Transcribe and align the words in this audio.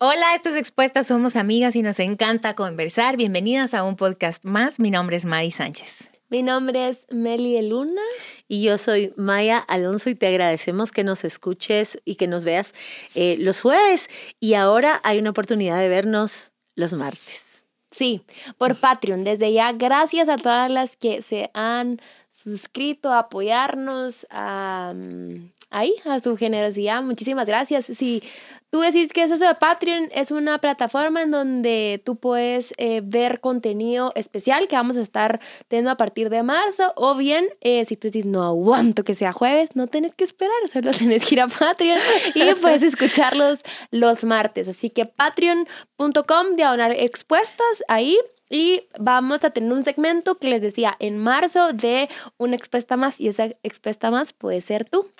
Hola, 0.00 0.36
esto 0.36 0.50
es 0.50 0.54
Expuestas, 0.54 1.08
somos 1.08 1.34
amigas 1.34 1.74
y 1.74 1.82
nos 1.82 1.98
encanta 1.98 2.54
conversar. 2.54 3.16
Bienvenidas 3.16 3.74
a 3.74 3.82
un 3.82 3.96
podcast 3.96 4.44
más. 4.44 4.78
Mi 4.78 4.92
nombre 4.92 5.16
es 5.16 5.24
Madi 5.24 5.50
Sánchez. 5.50 6.08
Mi 6.28 6.44
nombre 6.44 6.90
es 6.90 6.98
Meli 7.10 7.60
Luna. 7.68 8.00
Y 8.46 8.62
yo 8.62 8.78
soy 8.78 9.12
Maya 9.16 9.58
Alonso 9.58 10.08
y 10.08 10.14
te 10.14 10.28
agradecemos 10.28 10.92
que 10.92 11.02
nos 11.02 11.24
escuches 11.24 11.98
y 12.04 12.14
que 12.14 12.28
nos 12.28 12.44
veas 12.44 12.74
eh, 13.16 13.38
los 13.40 13.60
jueves. 13.60 14.08
Y 14.38 14.54
ahora 14.54 15.00
hay 15.02 15.18
una 15.18 15.30
oportunidad 15.30 15.80
de 15.80 15.88
vernos 15.88 16.52
los 16.76 16.92
martes. 16.92 17.64
Sí, 17.90 18.22
por 18.56 18.76
Patreon. 18.76 19.24
Desde 19.24 19.52
ya, 19.52 19.72
gracias 19.72 20.28
a 20.28 20.36
todas 20.36 20.70
las 20.70 20.94
que 20.94 21.22
se 21.22 21.50
han 21.54 22.00
suscrito 22.30 23.10
a 23.10 23.18
apoyarnos 23.18 24.28
a, 24.30 24.92
mm, 24.94 25.50
ahí, 25.70 25.94
a 26.04 26.20
su 26.20 26.36
generosidad. 26.36 27.02
Muchísimas 27.02 27.46
gracias. 27.46 27.86
Si 27.86 28.22
Tú 28.70 28.80
decís 28.80 29.14
que 29.14 29.22
es 29.22 29.30
eso 29.30 29.46
de 29.46 29.54
Patreon, 29.54 30.10
es 30.12 30.30
una 30.30 30.58
plataforma 30.58 31.22
en 31.22 31.30
donde 31.30 32.02
tú 32.04 32.16
puedes 32.16 32.74
eh, 32.76 33.00
ver 33.02 33.40
contenido 33.40 34.12
especial 34.14 34.68
que 34.68 34.76
vamos 34.76 34.98
a 34.98 35.00
estar 35.00 35.40
teniendo 35.68 35.90
a 35.90 35.96
partir 35.96 36.28
de 36.28 36.42
marzo, 36.42 36.92
o 36.94 37.14
bien 37.14 37.48
eh, 37.62 37.86
si 37.86 37.96
tú 37.96 38.08
decís 38.08 38.26
no 38.26 38.44
aguanto 38.44 39.04
que 39.04 39.14
sea 39.14 39.32
jueves, 39.32 39.70
no 39.74 39.86
tienes 39.86 40.14
que 40.14 40.24
esperar, 40.24 40.52
solo 40.72 40.90
tienes 40.90 41.24
que 41.24 41.36
ir 41.36 41.40
a 41.40 41.48
Patreon 41.48 41.98
y 42.34 42.54
puedes 42.56 42.82
escucharlos 42.82 43.58
los 43.90 44.22
martes. 44.22 44.68
Así 44.68 44.90
que 44.90 45.06
patreon.com, 45.06 46.56
diagonal 46.56 46.92
expuestas, 46.92 47.82
ahí 47.88 48.18
y 48.50 48.82
vamos 48.98 49.44
a 49.44 49.50
tener 49.50 49.72
un 49.72 49.84
segmento 49.84 50.38
que 50.38 50.48
les 50.48 50.60
decía 50.60 50.94
en 50.98 51.16
marzo 51.16 51.72
de 51.72 52.10
una 52.36 52.56
expuesta 52.56 52.98
más 52.98 53.18
y 53.18 53.28
esa 53.28 53.46
expuesta 53.62 54.10
más 54.10 54.34
puede 54.34 54.60
ser 54.60 54.84
tú. 54.84 55.10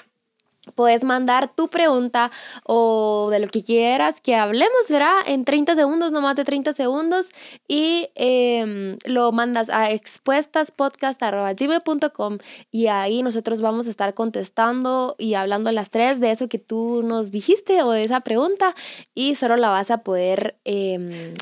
Puedes 0.75 1.05
mandar 1.05 1.55
tu 1.55 1.69
pregunta 1.69 2.31
o 2.65 3.29
de 3.31 3.41
lo 3.41 3.49
que 3.49 3.65
quieras 3.65 4.21
que 4.21 4.35
hablemos, 4.35 4.89
¿verdad? 4.89 5.19
En 5.27 5.45
30 5.45 5.75
segundos, 5.75 6.13
no 6.13 6.21
más 6.21 6.37
de 6.37 6.45
30 6.45 6.75
segundos. 6.75 7.29
Y 7.67 8.09
em, 8.15 8.99
lo 9.05 9.33
mandas 9.33 9.71
a 9.71 9.91
expuestaspodcast.gmail.com 9.91 12.39
y 12.71 12.87
ahí 12.87 13.23
nosotros 13.23 13.61
vamos 13.61 13.87
a 13.87 13.91
estar 13.91 14.15
contestando 14.15 15.17
y 15.19 15.35
hablando 15.35 15.71
las 15.73 15.91
tres 15.91 16.21
de 16.21 16.31
eso 16.31 16.49
que 16.49 16.59
tú 16.59 17.03
nos 17.03 17.31
dijiste 17.31 17.83
o 17.83 17.91
de 17.91 18.05
esa 18.05 18.21
pregunta. 18.21 18.75
Y 19.15 19.35
solo 19.37 19.57
la 19.57 19.71
vas 19.71 19.91
a 19.91 19.99
poder 19.99 20.57
em, 20.65 21.35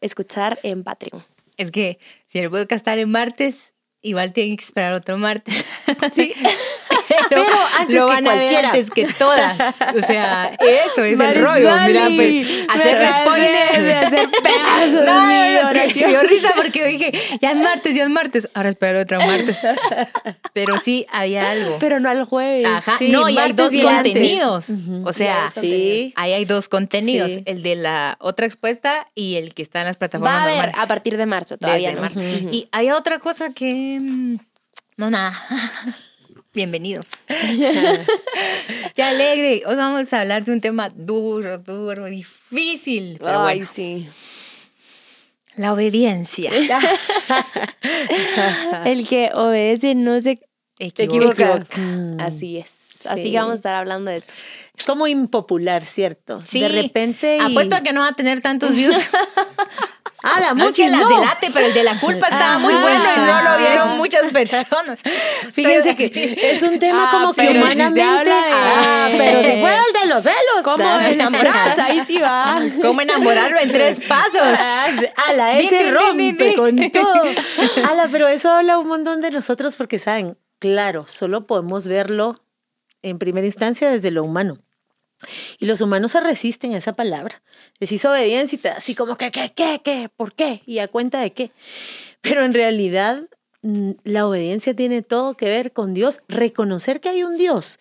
escuchar 0.00 0.58
en 0.62 0.84
Patreon. 0.84 1.24
Es 1.56 1.70
que 1.70 1.98
si 2.28 2.38
el 2.38 2.50
podcast 2.50 2.72
está 2.72 2.96
en 2.96 3.10
martes, 3.10 3.72
igual 4.02 4.32
tienen 4.32 4.56
que 4.56 4.64
esperar 4.64 4.94
otro 4.94 5.18
martes. 5.18 5.64
Sí. 6.12 6.34
pero, 7.30 7.42
antes 7.78 7.96
lo 7.96 8.06
van 8.06 8.18
que 8.18 8.24
cualquiera. 8.24 8.68
antes 8.68 8.90
que 8.90 9.06
todas. 9.06 9.56
O 9.96 10.06
sea, 10.06 10.52
eso 10.60 11.02
es 11.02 11.18
el 11.18 11.42
rollo. 11.42 11.70
Mira, 11.86 12.08
pues, 12.14 12.66
hacer 12.68 13.08
spoiler. 13.14 13.96
hacer 13.96 14.28
pedazos. 14.42 15.04
No, 15.04 15.80
es 15.80 15.94
que 15.94 16.06
dio 16.06 16.22
risa 16.22 16.52
porque 16.56 16.86
dije, 16.86 17.12
ya 17.40 17.52
es 17.52 17.56
martes, 17.56 17.94
ya 17.94 18.04
es 18.04 18.10
martes. 18.10 18.48
Ahora 18.52 18.68
espero 18.68 19.00
otro 19.00 19.18
martes. 19.18 19.56
Pero 20.52 20.78
sí, 20.78 21.06
había 21.10 21.50
algo. 21.50 21.78
Pero 21.80 22.00
no 22.00 22.10
al 22.10 22.24
jueves. 22.24 22.66
Ajá. 22.66 22.98
no, 23.08 23.28
y 23.28 23.38
hay 23.38 23.52
dos 23.54 23.72
contenidos. 23.72 24.68
O 25.04 25.12
sea, 25.14 25.50
sí. 25.50 26.12
ahí 26.16 26.32
hay 26.34 26.44
dos 26.44 26.68
contenidos. 26.68 27.32
El 27.46 27.62
de 27.62 27.76
la 27.76 28.18
otra 28.20 28.44
expuesta 28.46 29.06
y 29.14 29.36
el 29.36 29.54
que 29.54 29.62
está 29.62 29.80
en 29.80 29.86
las 29.86 29.96
plataformas 29.96 30.34
Va 30.34 30.40
a 30.40 30.58
haber 30.60 30.72
a 30.76 30.86
partir 30.86 31.16
de 31.16 31.26
marzo 31.26 31.56
todavía. 31.56 31.88
Desde 31.88 32.00
marzo. 32.00 32.20
Y 32.22 32.68
hay 32.72 32.90
otra 32.90 33.18
cosa 33.20 33.50
que... 33.54 33.87
Mm, 33.96 34.36
no, 34.98 35.10
nada. 35.10 35.34
Bienvenidos. 36.52 37.06
Qué 38.94 39.02
alegre. 39.02 39.62
Hoy 39.66 39.76
vamos 39.76 40.12
a 40.12 40.20
hablar 40.20 40.44
de 40.44 40.52
un 40.52 40.60
tema 40.60 40.90
duro, 40.90 41.58
duro, 41.58 42.04
difícil. 42.06 43.16
Pero 43.18 43.40
Ay, 43.40 43.66
sí. 43.72 44.08
La 45.56 45.72
obediencia. 45.72 46.50
El 48.84 49.08
que 49.08 49.30
obedece 49.34 49.94
no 49.94 50.20
se 50.20 50.40
equivoca. 50.78 51.66
Mm. 51.76 52.20
Así 52.20 52.58
es. 52.58 53.06
Así 53.06 53.30
que 53.30 53.38
vamos 53.38 53.52
a 53.52 53.56
estar 53.56 53.74
hablando 53.74 54.10
de 54.10 54.18
eso. 54.18 54.32
Es 54.76 54.84
como 54.84 55.06
impopular, 55.06 55.84
¿cierto? 55.84 56.42
Sí. 56.44 56.60
De 56.60 56.68
repente. 56.68 57.38
Apuesto 57.40 57.76
a 57.76 57.80
que 57.80 57.92
no 57.92 58.00
va 58.00 58.08
a 58.08 58.14
tener 58.14 58.40
tantos 58.40 58.74
views. 58.74 58.96
Ah, 60.34 60.40
la 60.40 60.54
música. 60.54 60.68
Es 60.68 60.74
que 60.74 60.88
las 60.88 61.08
delate, 61.08 61.50
pero 61.52 61.66
el 61.66 61.74
de 61.74 61.82
la 61.82 62.00
culpa 62.00 62.28
estaba 62.28 62.58
muy 62.58 62.74
bueno 62.74 63.04
y 63.16 63.20
no 63.20 63.42
lo 63.42 63.58
vieron 63.58 63.96
muchas 63.98 64.30
personas. 64.32 65.00
Fíjense 65.52 65.96
que 65.96 66.38
es 66.42 66.62
un 66.62 66.78
tema 66.78 67.08
ah, 67.08 67.10
como 67.10 67.34
que 67.34 67.48
humanamente. 67.50 68.30
ah, 68.32 69.08
pero 69.16 69.40
si 69.42 69.60
fuera 69.60 69.82
el 69.86 70.00
de 70.00 70.06
los 70.06 70.22
celos. 70.22 70.64
¿Cómo 70.64 71.00
enamorarse? 71.00 71.80
Ahí 71.88 72.02
sí 72.06 72.18
va. 72.18 72.56
¿Cómo 72.82 73.00
enamorarlo 73.00 73.58
en 73.60 73.72
tres 73.72 74.00
pasos? 74.00 74.58
Ala, 75.28 75.58
ese 75.58 75.90
rompe 75.90 76.54
con 76.54 76.90
todo. 76.90 77.24
Ala, 77.88 78.08
pero 78.10 78.28
eso 78.28 78.50
habla 78.50 78.78
un 78.78 78.88
montón 78.88 79.20
de 79.20 79.30
nosotros 79.30 79.76
porque, 79.76 79.98
¿saben? 79.98 80.36
Claro, 80.58 81.06
solo 81.06 81.46
podemos 81.46 81.86
verlo 81.86 82.42
en 83.02 83.18
primera 83.18 83.46
instancia 83.46 83.90
desde 83.90 84.10
lo 84.10 84.24
humano. 84.24 84.58
Y 85.58 85.66
los 85.66 85.80
humanos 85.80 86.12
se 86.12 86.20
resisten 86.20 86.74
a 86.74 86.78
esa 86.78 86.94
palabra. 86.94 87.42
Decís 87.80 88.04
obediencia 88.04 88.56
y 88.56 88.58
te 88.60 88.68
así 88.70 88.94
como, 88.94 89.16
¿qué, 89.16 89.30
qué, 89.30 89.52
qué, 89.54 89.80
qué? 89.84 90.08
¿Por 90.14 90.34
qué? 90.34 90.62
¿Y 90.66 90.78
a 90.78 90.88
cuenta 90.88 91.20
de 91.20 91.32
qué? 91.32 91.52
Pero 92.20 92.44
en 92.44 92.54
realidad 92.54 93.22
mm, 93.62 93.92
la 94.04 94.26
obediencia 94.26 94.74
tiene 94.74 95.02
todo 95.02 95.34
que 95.34 95.46
ver 95.46 95.72
con 95.72 95.94
Dios, 95.94 96.20
reconocer 96.28 97.00
que 97.00 97.08
hay 97.08 97.24
un 97.24 97.36
Dios. 97.36 97.78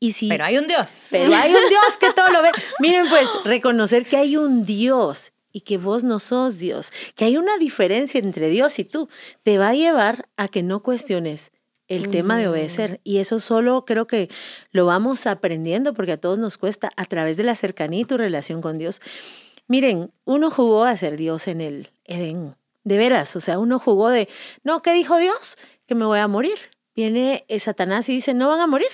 Y 0.00 0.12
si, 0.12 0.28
pero 0.28 0.44
hay 0.44 0.58
un 0.58 0.66
Dios. 0.66 1.06
Pero 1.10 1.34
hay 1.34 1.50
un 1.50 1.68
Dios 1.68 1.98
que 1.98 2.12
todo 2.12 2.30
lo 2.30 2.42
ve. 2.42 2.50
Miren 2.80 3.08
pues, 3.08 3.28
reconocer 3.44 4.06
que 4.06 4.16
hay 4.16 4.36
un 4.36 4.64
Dios 4.64 5.32
y 5.54 5.60
que 5.60 5.78
vos 5.78 6.02
no 6.04 6.18
sos 6.18 6.58
Dios, 6.58 6.92
que 7.14 7.24
hay 7.24 7.36
una 7.36 7.56
diferencia 7.58 8.18
entre 8.18 8.48
Dios 8.50 8.78
y 8.80 8.84
tú, 8.84 9.08
te 9.44 9.56
va 9.56 9.68
a 9.68 9.74
llevar 9.74 10.28
a 10.36 10.48
que 10.48 10.64
no 10.64 10.82
cuestiones 10.82 11.52
el 11.88 12.10
tema 12.10 12.38
de 12.38 12.48
obedecer. 12.48 13.00
Y 13.04 13.18
eso 13.18 13.38
solo 13.38 13.84
creo 13.84 14.06
que 14.06 14.28
lo 14.70 14.86
vamos 14.86 15.26
aprendiendo 15.26 15.94
porque 15.94 16.12
a 16.12 16.20
todos 16.20 16.38
nos 16.38 16.58
cuesta 16.58 16.90
a 16.96 17.04
través 17.04 17.36
de 17.36 17.44
la 17.44 17.54
cercanía 17.54 18.00
y 18.00 18.04
tu 18.04 18.16
relación 18.16 18.60
con 18.60 18.78
Dios. 18.78 19.00
Miren, 19.66 20.12
uno 20.24 20.50
jugó 20.50 20.84
a 20.84 20.96
ser 20.96 21.16
Dios 21.16 21.48
en 21.48 21.60
el 21.60 21.90
Edén, 22.04 22.56
de 22.84 22.98
veras, 22.98 23.34
o 23.34 23.40
sea, 23.40 23.58
uno 23.58 23.78
jugó 23.78 24.10
de, 24.10 24.28
no, 24.62 24.82
¿qué 24.82 24.92
dijo 24.92 25.16
Dios? 25.16 25.56
Que 25.86 25.94
me 25.94 26.04
voy 26.04 26.18
a 26.18 26.28
morir. 26.28 26.58
Viene 26.94 27.46
Satanás 27.58 28.08
y 28.08 28.12
dice, 28.12 28.34
no 28.34 28.48
van 28.48 28.60
a 28.60 28.66
morir. 28.66 28.90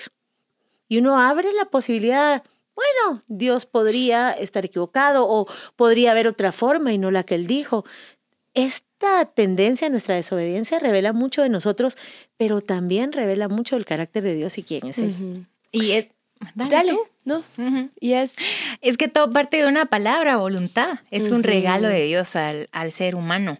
Y 0.87 0.97
uno 0.97 1.19
abre 1.19 1.51
la 1.53 1.65
posibilidad, 1.65 2.43
bueno, 2.73 3.23
Dios 3.27 3.65
podría 3.65 4.31
estar 4.31 4.65
equivocado 4.65 5.27
o 5.27 5.47
podría 5.75 6.11
haber 6.11 6.27
otra 6.27 6.51
forma 6.51 6.93
y 6.93 6.97
no 6.97 7.11
la 7.11 7.23
que 7.23 7.35
él 7.35 7.47
dijo. 7.47 7.85
Es 8.53 8.83
esta 9.01 9.25
tendencia, 9.25 9.89
nuestra 9.89 10.15
desobediencia, 10.15 10.77
revela 10.77 11.11
mucho 11.11 11.41
de 11.41 11.49
nosotros, 11.49 11.97
pero 12.37 12.61
también 12.61 13.11
revela 13.11 13.47
mucho 13.47 13.75
del 13.75 13.85
carácter 13.85 14.23
de 14.23 14.35
Dios 14.35 14.57
y 14.57 14.63
quién 14.63 14.87
es 14.87 14.99
Él. 14.99 15.45
Y 15.71 15.91
es, 15.91 16.07
dale, 16.53 16.95
¿no? 17.25 17.43
Y 17.99 18.13
es, 18.13 18.33
es 18.81 18.97
que 18.97 19.07
todo 19.07 19.33
parte 19.33 19.57
de 19.57 19.67
una 19.67 19.85
palabra, 19.85 20.37
voluntad. 20.37 20.99
Es 21.09 21.31
un 21.31 21.41
regalo 21.41 21.87
de 21.87 22.05
Dios 22.05 22.35
al, 22.35 22.67
al 22.71 22.91
ser 22.91 23.15
humano. 23.15 23.57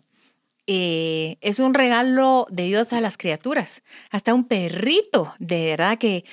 Eh, 0.67 1.37
es 1.41 1.59
un 1.59 1.73
regalo 1.73 2.45
de 2.51 2.63
Dios 2.63 2.93
a 2.93 3.01
las 3.01 3.17
criaturas. 3.17 3.81
Hasta 4.11 4.33
un 4.35 4.47
perrito, 4.47 5.33
de 5.39 5.65
verdad 5.65 5.97
que 5.97 6.23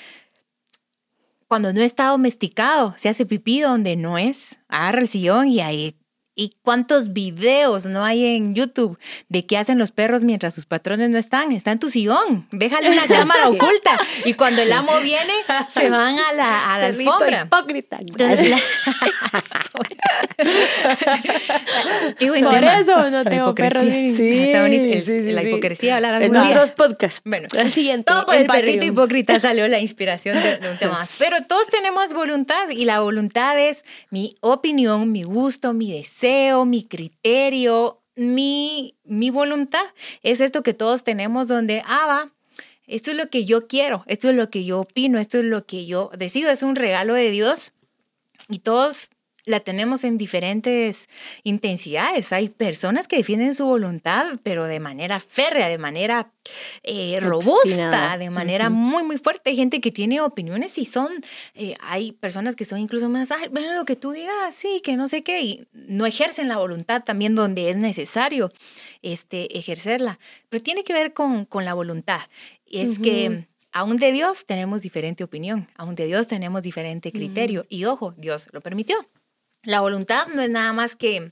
cuando 1.47 1.73
no 1.73 1.81
está 1.81 2.09
domesticado, 2.09 2.95
se 2.99 3.09
hace 3.09 3.25
pipí 3.25 3.61
donde 3.61 3.97
no 3.97 4.19
es, 4.19 4.59
agarra 4.69 5.01
el 5.01 5.09
sillón 5.09 5.49
y 5.49 5.61
ahí 5.61 5.97
¿Y 6.41 6.55
cuántos 6.63 7.13
videos 7.13 7.87
no 7.87 8.05
hay 8.05 8.25
en 8.25 8.55
YouTube 8.55 8.97
de 9.29 9.45
qué 9.45 9.59
hacen 9.59 9.77
los 9.77 9.91
perros 9.91 10.23
mientras 10.23 10.55
sus 10.55 10.67
patrones 10.67 11.11
no 11.11 11.19
están? 11.19 11.51
Está 11.51 11.73
en 11.73 11.81
tu 11.81 11.91
sillón. 11.91 12.47
Déjale 12.53 12.93
una 12.93 13.07
cámara 13.09 13.49
oculta. 13.49 13.99
Y 14.25 14.35
cuando 14.35 14.63
el 14.63 14.71
amo 14.71 14.93
viene, 15.03 15.33
se 15.75 15.91
van 15.91 16.17
a 16.17 16.33
la, 16.35 16.75
a 16.75 16.79
la 16.79 16.87
alfombra. 16.87 17.43
hipócrita. 17.43 17.99
Por 22.19 22.65
eso 22.65 23.11
no 23.11 23.25
tengo 23.25 23.55
perros. 23.55 23.85
Sí, 23.85 24.39
está 24.47 24.63
bonito. 24.63 25.05
sí, 25.05 25.33
la 25.33 25.43
hipocresía 25.43 25.97
hablar 25.97 26.23
En 26.23 26.37
otros 26.37 26.73
podcasts. 26.73 27.23
Bueno, 27.25 27.49
el 27.57 27.73
siguiente. 27.73 28.13
Todo 28.13 28.27
por 28.27 28.37
el, 28.37 28.47
perrito 28.47 28.85
hipócrita 28.85 29.41
salió 29.41 29.67
la 29.69 29.81
inspiración 29.81 30.43
de, 30.43 30.59
de 30.59 30.71
un 30.71 30.79
tema 30.79 30.95
más. 30.95 31.13
Pero 31.19 31.37
todos 31.47 31.67
tenemos 31.69 32.13
voluntad 32.13 32.69
y 32.71 32.85
la 32.85 33.01
voluntad 33.01 33.59
es 33.59 33.85
mi 34.11 34.37
opinión, 34.41 35.13
mi 35.13 35.23
gusto, 35.23 35.73
mi 35.73 35.93
deseo 35.93 36.59
mi 36.65 36.85
criterio, 36.85 38.01
mi, 38.17 38.97
mi 39.05 39.31
voluntad. 39.31 39.85
Es 40.23 40.41
esto 40.41 40.63
que 40.63 40.75
todos 40.75 41.05
tenemos 41.05 41.49
donde, 41.49 41.83
ah, 41.87 42.07
va, 42.07 42.33
esto 42.87 43.11
es 43.11 43.17
lo 43.17 43.29
que 43.29 43.45
yo 43.45 43.67
quiero, 43.67 44.05
esto 44.07 44.31
es 44.31 44.37
lo 44.37 44.51
que 44.51 44.65
yo 44.65 44.81
opino, 44.81 45.19
esto 45.19 45.39
es 45.39 45.45
lo 45.45 45.67
que 45.67 45.87
yo 45.87 46.11
decido, 46.17 46.51
es 46.51 46.63
un 46.63 46.77
regalo 46.77 47.15
de 47.15 47.31
Dios 47.31 47.73
y 48.49 48.61
todos 48.61 49.11
la 49.49 49.61
tenemos 49.61 50.05
en 50.05 50.19
diferentes 50.19 51.09
intensidades. 51.43 52.33
Hay 52.33 52.51
personas 52.51 53.09
que 53.09 53.17
defienden 53.17 53.55
su 53.55 53.65
voluntad, 53.65 54.39
pero 54.43 54.67
de 54.67 54.79
manera 54.79 55.21
férrea, 55.21 55.69
de 55.69 55.79
manera 55.79 56.31
eh, 56.83 57.19
robusta, 57.21 58.19
de 58.19 58.31
manera 58.31 58.71
muy, 58.71 59.03
muy 59.03 59.19
fuerte. 59.19 59.51
Hay 59.51 59.57
gente 59.57 59.81
que 59.81 59.91
tiene 59.91 60.21
opiniones 60.21 60.77
y 60.79 60.85
son, 60.85 61.09
eh, 61.55 61.75
hay 61.81 62.13
personas 62.13 62.57
que 62.57 62.65
son 62.65 62.79
incluso 62.79 63.09
más, 63.09 63.31
ay, 63.31 63.49
bueno, 63.49 63.73
lo 63.73 63.85
que 63.85 63.97
tú 63.97 64.13
digas, 64.13 64.55
sí, 64.55 64.81
que 64.85 64.97
no 64.97 65.09
sé 65.09 65.23
qué, 65.23 65.41
y 65.41 65.69
no 65.73 66.07
ejercen 66.07 66.49
la 66.49 66.59
voluntad 66.59 67.03
también 67.05 67.35
donde 67.35 67.71
es 67.71 67.77
necesario 67.77 68.53
este, 69.03 69.59
ejercerla. 69.59 70.19
Pero 70.49 70.63
tiene 70.63 70.85
que 70.85 70.93
ver 70.93 71.15
con, 71.15 71.47
con 71.47 71.65
la 71.65 71.75
voluntad. 71.75 72.21
Es 72.67 72.99
que 72.99 73.47
aún 73.73 73.97
de 73.97 74.13
Dios 74.13 74.45
tenemos 74.47 74.83
diferente 74.83 75.25
opinión, 75.25 75.69
aún 75.77 75.95
de 75.95 76.07
Dios 76.07 76.27
tenemos 76.27 76.63
diferente 76.63 77.13
criterio. 77.13 77.65
Y 77.69 77.85
ojo, 77.85 78.13
Dios 78.17 78.49
lo 78.53 78.61
permitió. 78.61 78.97
La 79.69 79.83
voluntad 79.83 80.29
no 80.29 80.41
es 80.41 80.49
nada 80.49 80.73
más 80.73 80.97
que 80.97 81.31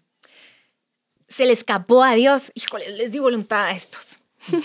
se 1.26 1.46
le 1.46 1.54
escapó 1.54 2.04
a 2.04 2.14
Dios. 2.14 2.52
Híjole, 2.54 2.90
les 2.90 3.10
di 3.10 3.18
voluntad 3.18 3.64
a 3.64 3.70
estos. 3.70 4.18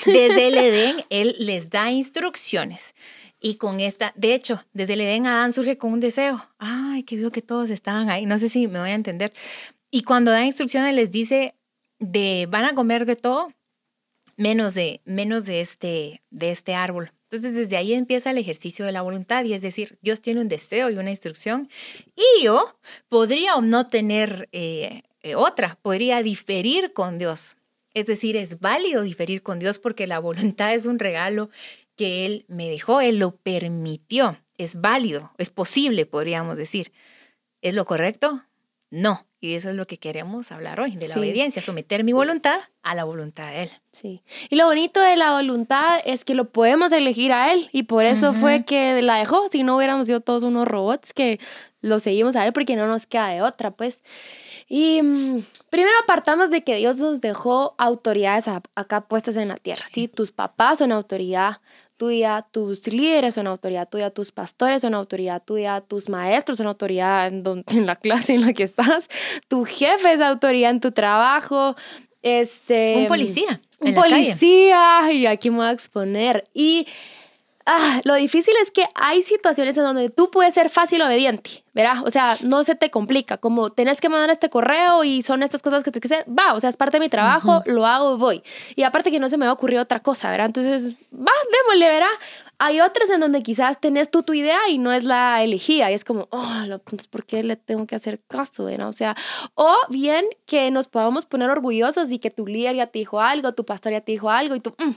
Desde 0.06 0.50
el 0.50 0.58
Edén, 0.58 1.06
Él 1.10 1.38
les 1.40 1.70
da 1.70 1.90
instrucciones. 1.90 2.96
Y 3.40 3.56
con 3.56 3.80
esta, 3.80 4.12
de 4.18 4.34
hecho, 4.34 4.62
desde 4.74 4.96
el 4.96 5.02
Edén 5.02 5.26
Adán 5.26 5.54
surge 5.54 5.78
con 5.78 5.94
un 5.94 6.02
deseo. 6.02 6.46
Ay, 6.60 7.04
que 7.04 7.16
veo 7.16 7.32
que 7.32 7.42
todos 7.42 7.70
estaban 7.70 8.10
ahí. 8.10 8.26
No 8.26 8.40
sé 8.40 8.50
si 8.50 8.68
me 8.68 8.78
voy 8.78 8.90
a 8.90 8.94
entender. 8.94 9.32
Y 9.90 10.04
cuando 10.04 10.32
da 10.32 10.44
instrucciones 10.44 10.94
les 10.94 11.10
dice 11.10 11.56
de 11.98 12.50
van 12.50 12.66
a 12.66 12.76
comer 12.76 13.06
de 13.06 13.16
todo, 13.16 13.54
menos 14.36 14.74
de, 14.74 15.00
menos 15.06 15.46
de, 15.46 15.62
este, 15.62 16.22
de 16.30 16.52
este 16.52 16.76
árbol. 16.76 17.14
Entonces, 17.32 17.54
desde 17.54 17.78
ahí 17.78 17.94
empieza 17.94 18.32
el 18.32 18.38
ejercicio 18.38 18.84
de 18.84 18.92
la 18.92 19.02
voluntad 19.02 19.46
y 19.46 19.54
es 19.54 19.62
decir, 19.62 19.98
Dios 20.02 20.22
tiene 20.22 20.42
un 20.42 20.50
deseo 20.50 20.90
y 20.90 20.98
una 20.98 21.12
instrucción 21.12 21.70
y 22.14 22.44
yo 22.44 22.78
podría 23.08 23.56
o 23.56 23.62
no 23.62 23.88
tener 23.88 24.50
eh, 24.52 25.04
eh, 25.24 25.36
otra, 25.36 25.80
podría 25.82 26.22
diferir 26.24 26.92
con 26.92 27.18
Dios. 27.18 27.56
Es 27.94 28.06
decir, 28.06 28.36
es 28.36 28.60
válido 28.60 29.02
diferir 29.04 29.44
con 29.44 29.60
Dios 29.60 29.80
porque 29.80 30.08
la 30.08 30.20
voluntad 30.20 30.74
es 30.74 30.86
un 30.86 31.00
regalo 31.00 31.50
que 31.96 32.26
Él 32.26 32.44
me 32.50 32.68
dejó, 32.68 33.00
Él 33.00 33.20
lo 33.20 33.38
permitió, 33.38 34.38
es 34.58 34.82
válido, 34.82 35.32
es 35.38 35.50
posible, 35.50 36.06
podríamos 36.06 36.58
decir. 36.58 36.92
¿Es 37.62 37.74
lo 37.76 37.86
correcto? 37.86 38.44
No. 38.92 39.26
Y 39.44 39.56
eso 39.56 39.72
es 39.72 39.76
lo 39.76 39.88
que 39.88 39.98
queremos 39.98 40.52
hablar 40.52 40.80
hoy, 40.80 40.96
de 40.96 41.08
la 41.08 41.16
obediencia, 41.16 41.64
someter 41.64 42.04
mi 42.04 42.14
voluntad 42.14 42.60
a 42.84 42.94
la 42.94 43.06
voluntad 43.06 43.50
de 43.50 43.64
Él. 43.64 43.72
Sí. 43.92 44.22
Y 44.52 44.56
lo 44.56 44.68
bonito 44.68 45.00
de 45.02 45.16
la 45.16 45.32
voluntad 45.32 46.00
es 46.06 46.24
que 46.24 46.36
lo 46.36 46.52
podemos 46.52 46.92
elegir 46.92 47.32
a 47.32 47.52
Él 47.52 47.68
y 47.72 47.84
por 47.84 48.06
eso 48.06 48.34
fue 48.34 48.66
que 48.66 49.02
la 49.02 49.16
dejó, 49.16 49.48
si 49.48 49.64
no 49.64 49.78
hubiéramos 49.78 50.06
sido 50.06 50.22
todos 50.22 50.44
unos 50.44 50.68
robots 50.68 51.12
que 51.12 51.40
lo 51.82 52.00
seguimos 52.00 52.36
a 52.36 52.46
Él 52.46 52.54
porque 52.54 52.76
no 52.76 52.86
nos 52.86 53.08
queda 53.08 53.30
de 53.30 53.42
otra, 53.42 53.72
pues. 53.72 54.04
Y 54.68 55.02
mm, 55.02 55.44
primero 55.72 55.96
apartamos 56.04 56.52
de 56.52 56.64
que 56.64 56.76
Dios 56.76 56.98
nos 56.98 57.20
dejó 57.20 57.74
autoridades 57.80 58.46
acá 58.48 59.02
puestas 59.02 59.38
en 59.38 59.48
la 59.48 59.58
tierra, 59.58 59.86
¿sí? 59.92 60.08
Tus 60.08 60.32
papás 60.32 60.78
son 60.78 60.92
autoridad, 60.92 61.62
tuya, 62.02 62.48
tus 62.50 62.88
líderes 62.88 63.36
son 63.36 63.46
autoridad 63.46 63.88
tuya, 63.88 64.10
tus 64.10 64.32
pastores 64.32 64.82
son 64.82 64.96
autoridad 64.96 65.44
tuya, 65.44 65.82
tus 65.82 66.10
maestros 66.10 66.58
son 66.58 66.66
autoridad 66.66 67.28
en, 67.28 67.44
en 67.68 67.86
la 67.86 67.96
clase 67.96 68.34
en 68.34 68.42
la 68.42 68.54
que 68.54 68.64
estás, 68.64 69.08
tu 69.48 69.66
jefe 69.66 70.14
es 70.14 70.20
autoridad 70.20 70.72
en 70.72 70.80
tu 70.80 70.92
trabajo, 70.92 71.76
este... 72.24 72.96
Un 72.98 73.08
policía. 73.08 73.62
Un 73.80 73.94
policía, 73.94 75.12
y 75.12 75.28
aquí 75.28 75.52
me 75.52 75.58
voy 75.58 75.68
a 75.68 75.72
exponer. 75.74 76.44
Y 76.56 76.88
ah, 77.66 78.02
lo 78.04 78.16
difícil 78.16 78.54
es 78.62 78.72
que 78.72 78.86
hay 78.96 79.24
situaciones 79.24 79.78
en 79.78 79.84
donde 79.84 80.10
tú 80.10 80.32
puedes 80.32 80.54
ser 80.54 80.70
fácil 80.70 81.02
obediente, 81.02 81.64
¿verdad? 81.74 82.06
O 82.06 82.12
sea, 82.12 82.38
no 82.44 82.64
se 82.64 82.76
te 82.76 82.90
complica, 82.90 83.38
como 83.38 83.70
tenés 83.70 84.02
que 84.02 84.10
mandar 84.10 84.30
este 84.30 84.50
correo 84.50 85.04
y 85.04 85.24
son 85.24 85.44
estas 85.44 85.62
cosas 85.62 85.84
que 85.84 85.92
tienes 85.92 86.10
que 86.10 86.16
hacer, 86.16 86.26
va, 86.30 86.54
o 86.54 86.60
sea, 86.60 86.70
es 86.70 86.78
parte 86.78 86.98
de 86.98 87.02
mi 87.02 87.10
trabajo, 87.10 87.64
lo 87.66 87.86
hago, 87.86 88.18
voy. 88.18 88.44
Y 88.76 88.84
aparte 88.84 89.12
que 89.12 89.20
no 89.20 89.30
se 89.30 89.38
me 89.38 89.46
va 89.46 89.52
a 89.52 89.54
ocurrir 89.54 89.80
otra 89.80 90.00
cosa, 90.00 90.30
¿verdad? 90.30 90.48
Entonces, 90.48 90.94
va, 91.14 91.32
démosle, 91.64 91.88
¿verdad? 91.88 92.12
Hay 92.58 92.80
otras 92.80 93.10
en 93.10 93.20
donde 93.20 93.42
quizás 93.42 93.80
tenés 93.82 94.12
tú 94.12 94.22
tu 94.22 94.34
idea 94.34 94.70
y 94.70 94.78
no 94.78 94.92
es 94.92 95.04
la 95.04 95.42
elegida 95.42 95.90
y 95.90 95.96
es 95.96 96.06
como, 96.06 96.28
oh, 96.30 96.62
entonces, 96.64 97.08
¿por 97.08 97.26
qué 97.26 97.42
le 97.42 97.56
tengo 97.56 97.88
que 97.88 97.96
hacer 97.96 98.22
caso, 98.28 98.66
¿verdad? 98.66 98.88
O 98.88 98.94
sea, 98.94 99.16
o 99.56 99.76
bien 99.90 100.26
que 100.46 100.70
nos 100.70 100.88
podamos 100.88 101.26
poner 101.26 101.50
orgullosos 101.50 102.12
y 102.12 102.20
que 102.20 102.30
tu 102.30 102.46
líder 102.46 102.76
ya 102.76 102.88
te 102.88 103.00
dijo 103.00 103.20
algo, 103.20 103.54
tu 103.54 103.66
pastor 103.66 103.94
ya 103.94 104.02
te 104.02 104.12
dijo 104.12 104.30
algo 104.30 104.56
y 104.56 104.60
tú, 104.60 104.76
mm, 104.78 104.92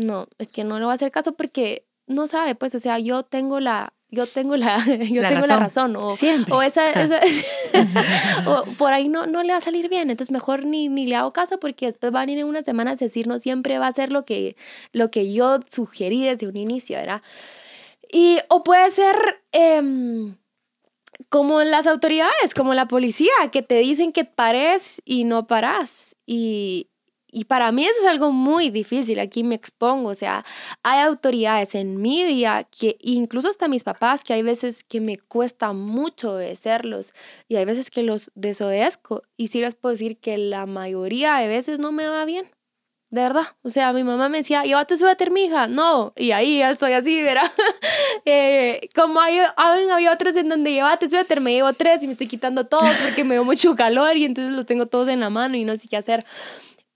no, 0.00 0.28
es 0.38 0.48
que 0.48 0.64
no 0.64 0.78
le 0.78 0.84
voy 0.84 0.92
a 0.92 0.94
hacer 0.94 1.10
caso 1.10 1.32
porque 1.34 1.86
no 2.06 2.26
sabe, 2.26 2.54
pues, 2.54 2.74
o 2.74 2.80
sea, 2.80 2.98
yo 2.98 3.22
tengo 3.22 3.60
la, 3.60 3.92
yo 4.08 4.26
tengo 4.26 4.56
la, 4.56 4.78
yo 4.86 5.22
tengo 5.22 5.46
razón. 5.46 5.48
la 5.48 5.58
razón, 5.58 5.96
o, 5.96 6.16
o 6.50 6.62
esa, 6.62 6.90
esa 6.90 7.20
o 8.46 8.64
por 8.76 8.92
ahí 8.92 9.08
no, 9.08 9.26
no 9.26 9.42
le 9.42 9.52
va 9.52 9.58
a 9.58 9.62
salir 9.62 9.88
bien, 9.88 10.10
entonces 10.10 10.32
mejor 10.32 10.64
ni, 10.64 10.88
ni 10.88 11.06
le 11.06 11.16
hago 11.16 11.32
caso 11.32 11.60
porque 11.60 11.86
después 11.86 12.12
van 12.12 12.28
a 12.28 12.32
ir 12.32 12.38
en 12.38 12.46
unas 12.46 12.64
semanas 12.64 13.00
a 13.00 13.04
decir, 13.04 13.26
no 13.26 13.38
siempre 13.38 13.78
va 13.78 13.86
a 13.86 13.92
ser 13.92 14.10
lo 14.10 14.24
que, 14.24 14.56
lo 14.92 15.10
que 15.10 15.32
yo 15.32 15.60
sugerí 15.70 16.24
desde 16.24 16.48
un 16.48 16.56
inicio, 16.56 16.96
¿verdad? 16.96 17.22
Y, 18.12 18.38
o 18.48 18.64
puede 18.64 18.90
ser 18.90 19.42
em, 19.52 20.34
como 21.28 21.62
las 21.62 21.86
autoridades, 21.86 22.54
como 22.56 22.74
la 22.74 22.88
policía, 22.88 23.32
que 23.52 23.62
te 23.62 23.78
dicen 23.78 24.12
que 24.12 24.24
pares 24.24 25.00
y 25.04 25.24
no 25.24 25.46
paras. 25.46 26.16
Y, 26.26 26.89
y 27.32 27.44
para 27.44 27.72
mí 27.72 27.84
eso 27.84 28.00
es 28.00 28.06
algo 28.06 28.32
muy 28.32 28.70
difícil, 28.70 29.18
aquí 29.20 29.44
me 29.44 29.54
expongo, 29.54 30.10
o 30.10 30.14
sea, 30.14 30.44
hay 30.82 31.00
autoridades 31.00 31.74
en 31.74 32.00
mi 32.00 32.24
vida 32.24 32.64
que 32.64 32.96
incluso 33.00 33.48
hasta 33.48 33.68
mis 33.68 33.84
papás, 33.84 34.24
que 34.24 34.32
hay 34.32 34.42
veces 34.42 34.84
que 34.84 35.00
me 35.00 35.16
cuesta 35.16 35.72
mucho 35.72 36.34
obedecerlos 36.34 37.12
y 37.48 37.56
hay 37.56 37.64
veces 37.64 37.90
que 37.90 38.02
los 38.02 38.30
desobedezco 38.34 39.22
y 39.36 39.48
sí 39.48 39.60
les 39.60 39.74
puedo 39.74 39.92
decir 39.92 40.18
que 40.18 40.38
la 40.38 40.66
mayoría 40.66 41.36
de 41.36 41.48
veces 41.48 41.78
no 41.78 41.92
me 41.92 42.08
va 42.08 42.24
bien. 42.24 42.46
De 43.10 43.22
verdad, 43.22 43.42
o 43.62 43.70
sea, 43.70 43.92
mi 43.92 44.04
mamá 44.04 44.28
me 44.28 44.38
decía, 44.38 44.62
llévate 44.62 44.96
suéter, 44.96 45.32
mija. 45.32 45.66
No, 45.66 46.12
y 46.16 46.30
ahí 46.30 46.58
ya 46.58 46.70
estoy 46.70 46.92
así, 46.92 47.20
¿verdad? 47.20 47.50
eh, 48.24 48.88
como 48.94 49.20
hay, 49.20 49.40
había 49.56 50.12
otros 50.12 50.36
en 50.36 50.48
donde 50.48 50.72
llévate 50.72 51.10
suéter, 51.10 51.40
me 51.40 51.52
llevo 51.52 51.72
tres 51.72 52.04
y 52.04 52.06
me 52.06 52.12
estoy 52.12 52.28
quitando 52.28 52.66
todos 52.66 52.88
porque 53.04 53.24
me 53.24 53.34
dio 53.34 53.44
mucho 53.44 53.74
calor 53.74 54.16
y 54.16 54.26
entonces 54.26 54.54
los 54.54 54.64
tengo 54.64 54.86
todos 54.86 55.08
en 55.08 55.18
la 55.18 55.28
mano 55.28 55.56
y 55.56 55.64
no 55.64 55.76
sé 55.76 55.88
qué 55.88 55.96
hacer. 55.96 56.24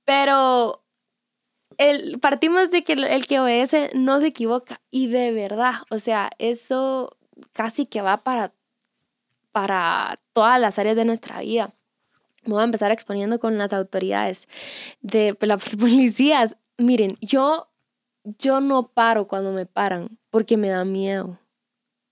Pero 0.05 0.85
el, 1.79 2.19
partimos 2.21 2.71
de 2.71 2.85
que 2.85 2.93
el, 2.95 3.27
que 3.27 3.41
obedece 3.41 3.91
no 3.95 4.21
se 4.21 4.29
equivoca. 4.29 4.81
Y 4.91 5.09
de 5.09 5.33
verdad, 5.33 5.75
o 5.91 5.99
sea, 5.99 6.31
eso 6.39 7.17
casi 7.53 7.87
que 7.87 8.03
va 8.03 8.23
para, 8.23 8.53
para 9.53 10.21
todas 10.33 10.61
las 10.61 10.79
áreas 10.79 10.97
de 10.97 11.05
nuestra 11.05 11.41
vida. 11.41 11.75
Voy 12.45 12.61
a 12.61 12.65
empezar 12.65 12.91
exponiendo 12.91 13.41
con 13.41 13.57
las 13.57 13.73
autoridades 13.73 14.49
de 15.01 15.37
las 15.41 15.77
policías. 15.77 16.57
Miren, 16.77 17.17
yo, 17.21 17.71
yo 18.25 18.61
no 18.61 18.89
paro 18.89 19.27
cuando 19.27 19.53
me 19.53 19.67
paran 19.67 20.19
porque 20.31 20.57
me 20.57 20.69
da 20.69 20.85
miedo. 20.85 21.39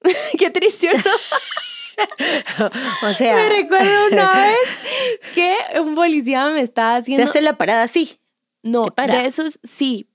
Qué 0.38 0.50
triste, 0.50 0.88
¿no? 0.92 1.02
o 3.02 3.12
sea. 3.12 3.36
Me 3.36 3.48
recuerdo 3.48 4.06
una 4.10 4.32
vez 4.46 5.32
que 5.34 5.56
un 5.80 5.94
policía 5.94 6.48
me 6.50 6.60
estaba 6.60 6.96
haciendo. 6.96 7.24
¿Te 7.24 7.30
hace 7.30 7.42
la 7.42 7.56
parada 7.56 7.84
así? 7.84 8.18
No, 8.62 8.86
de 8.96 9.26
esos 9.26 9.58
sí. 9.62 10.08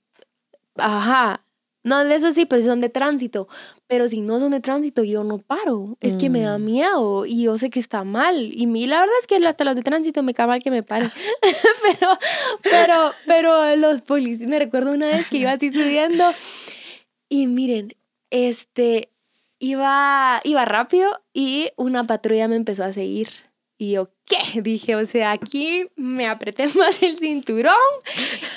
Ajá. 0.76 1.44
No, 1.84 2.04
de 2.04 2.14
esos 2.14 2.34
sí, 2.34 2.44
pero 2.44 2.62
son 2.62 2.80
de 2.80 2.88
tránsito. 2.88 3.48
Pero 3.86 4.08
si 4.08 4.20
no 4.20 4.40
son 4.40 4.50
de 4.50 4.60
tránsito, 4.60 5.04
yo 5.04 5.24
no 5.24 5.38
paro. 5.38 5.96
Es 6.00 6.16
que 6.16 6.28
me 6.28 6.42
da 6.42 6.58
mm. 6.58 6.64
miedo 6.64 7.24
y 7.24 7.44
yo 7.44 7.56
sé 7.56 7.70
que 7.70 7.80
está 7.80 8.04
mal. 8.04 8.52
Y 8.52 8.66
mí, 8.66 8.86
la 8.86 9.00
verdad 9.00 9.14
es 9.20 9.26
que 9.26 9.36
hasta 9.46 9.64
los 9.64 9.74
de 9.74 9.82
tránsito 9.82 10.22
me 10.22 10.34
cae 10.34 10.46
mal 10.46 10.62
que 10.62 10.70
me 10.70 10.82
paren. 10.82 11.10
pero, 11.82 12.18
pero, 12.62 13.12
pero 13.26 13.76
los 13.76 14.02
policías, 14.02 14.48
me 14.48 14.58
recuerdo 14.58 14.90
una 14.90 15.06
vez 15.06 15.28
que 15.28 15.38
iba 15.38 15.52
así 15.52 15.72
subiendo 15.72 16.32
y 17.28 17.46
miren, 17.46 17.94
este, 18.30 19.10
iba, 19.58 20.40
iba 20.44 20.64
rápido 20.64 21.22
y 21.32 21.70
una 21.76 22.04
patrulla 22.04 22.48
me 22.48 22.56
empezó 22.56 22.84
a 22.84 22.92
seguir. 22.92 23.28
Y 23.78 23.92
yo, 23.92 24.10
¿qué? 24.24 24.60
Dije, 24.60 24.96
o 24.96 25.06
sea, 25.06 25.32
aquí 25.32 25.86
me 25.96 26.26
apreté 26.26 26.68
más 26.74 27.02
el 27.02 27.18
cinturón 27.18 27.74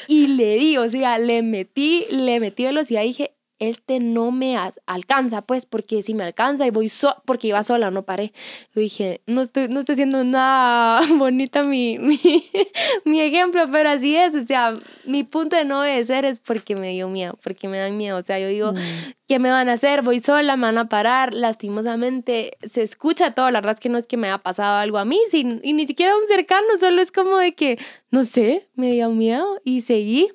y 0.08 0.27
le 0.27 0.55
di, 0.55 0.77
o 0.77 0.89
sea, 0.89 1.17
le 1.17 1.41
metí, 1.41 2.05
le 2.12 2.39
metí 2.39 2.63
velocidad 2.63 3.03
y 3.03 3.08
dije, 3.08 3.36
este 3.61 3.99
no 3.99 4.31
me 4.31 4.57
alcanza, 4.87 5.43
pues, 5.43 5.67
porque 5.67 6.01
si 6.01 6.15
me 6.15 6.23
alcanza 6.23 6.65
y 6.65 6.71
voy 6.71 6.89
so 6.89 7.21
porque 7.25 7.49
iba 7.49 7.61
sola, 7.61 7.91
no 7.91 8.03
paré. 8.03 8.33
Yo 8.73 8.81
dije, 8.81 9.21
no 9.27 9.43
estoy, 9.43 9.67
no 9.67 9.81
estoy 9.81 9.93
haciendo 9.93 10.23
nada 10.23 11.01
bonita 11.15 11.63
mi, 11.63 11.99
mi, 11.99 12.19
mi, 13.05 13.21
ejemplo, 13.21 13.69
pero 13.71 13.89
así 13.89 14.15
es, 14.15 14.33
o 14.33 14.43
sea, 14.47 14.73
mi 15.05 15.23
punto 15.23 15.55
de 15.55 15.65
no 15.65 15.81
obedecer 15.81 16.25
es 16.25 16.39
porque 16.39 16.75
me 16.75 16.89
dio 16.89 17.07
miedo, 17.07 17.37
porque 17.43 17.67
me 17.67 17.77
dan 17.77 17.97
miedo, 17.97 18.17
o 18.17 18.23
sea, 18.23 18.39
yo 18.39 18.47
digo, 18.47 18.73
mm. 18.73 19.13
¿qué 19.27 19.37
me 19.37 19.51
van 19.51 19.69
a 19.69 19.73
hacer? 19.73 20.01
Voy 20.01 20.21
sola, 20.21 20.57
me 20.57 20.63
van 20.63 20.79
a 20.79 20.89
parar, 20.89 21.31
lastimosamente 21.31 22.57
se 22.67 22.81
escucha 22.81 23.35
todo, 23.35 23.51
la 23.51 23.59
verdad 23.59 23.75
es 23.75 23.79
que 23.79 23.89
no 23.89 23.99
es 23.99 24.07
que 24.07 24.17
me 24.17 24.25
haya 24.25 24.39
pasado 24.39 24.79
algo 24.79 24.97
a 24.97 25.05
mí, 25.05 25.19
sin, 25.29 25.61
y 25.63 25.73
ni 25.73 25.85
siquiera 25.85 26.17
un 26.17 26.27
cercano, 26.27 26.65
solo 26.79 26.99
es 26.99 27.11
como 27.11 27.37
de 27.37 27.53
que, 27.53 27.77
no 28.09 28.23
sé, 28.23 28.69
me 28.73 28.91
dio 28.91 29.11
miedo 29.11 29.61
y 29.63 29.81
seguí. 29.81 30.31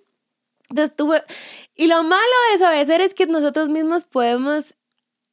Entonces 0.69 0.97
tuve, 0.97 1.23
y 1.75 1.87
lo 1.87 2.03
malo 2.03 2.23
de 2.49 2.59
desobedecer 2.59 3.01
es 3.01 3.15
que 3.15 3.27
nosotros 3.27 3.69
mismos 3.69 4.05
podemos 4.05 4.75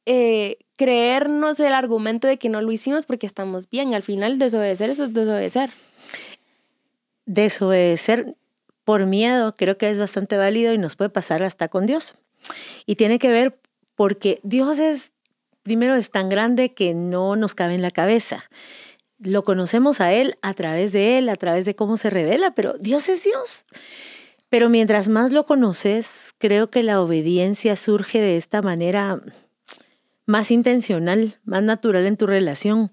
eh, 0.06 0.58
creernos 0.76 1.60
el 1.60 1.72
argumento 1.72 2.26
de 2.26 2.38
que 2.38 2.48
no 2.48 2.60
lo 2.60 2.70
hicimos 2.72 3.06
porque 3.06 3.26
estamos 3.26 3.68
bien. 3.70 3.94
Al 3.94 4.02
final, 4.02 4.38
desobedecer 4.38 4.90
eso 4.90 5.04
es 5.04 5.14
desobedecer. 5.14 5.70
Desobedecer 7.26 8.36
por 8.84 9.06
miedo 9.06 9.56
creo 9.56 9.78
que 9.78 9.90
es 9.90 9.98
bastante 9.98 10.36
válido 10.36 10.74
y 10.74 10.78
nos 10.78 10.96
puede 10.96 11.10
pasar 11.10 11.42
hasta 11.42 11.68
con 11.68 11.86
Dios. 11.86 12.14
Y 12.86 12.96
tiene 12.96 13.18
que 13.18 13.30
ver 13.30 13.58
porque 13.94 14.40
Dios 14.42 14.78
es, 14.78 15.12
primero, 15.62 15.94
es 15.94 16.10
tan 16.10 16.28
grande 16.28 16.74
que 16.74 16.94
no 16.94 17.36
nos 17.36 17.54
cabe 17.54 17.74
en 17.74 17.82
la 17.82 17.90
cabeza. 17.90 18.44
Lo 19.18 19.44
conocemos 19.44 20.00
a 20.00 20.12
Él 20.12 20.36
a 20.42 20.52
través 20.52 20.92
de 20.92 21.18
Él, 21.18 21.28
a 21.28 21.36
través 21.36 21.64
de 21.64 21.74
cómo 21.74 21.96
se 21.96 22.10
revela, 22.10 22.50
pero 22.54 22.74
Dios 22.74 23.08
es 23.08 23.24
Dios. 23.24 23.64
Pero 24.54 24.68
mientras 24.68 25.08
más 25.08 25.32
lo 25.32 25.46
conoces, 25.46 26.32
creo 26.38 26.70
que 26.70 26.84
la 26.84 27.00
obediencia 27.00 27.74
surge 27.74 28.20
de 28.20 28.36
esta 28.36 28.62
manera 28.62 29.20
más 30.26 30.52
intencional, 30.52 31.40
más 31.42 31.64
natural 31.64 32.06
en 32.06 32.16
tu 32.16 32.28
relación. 32.28 32.92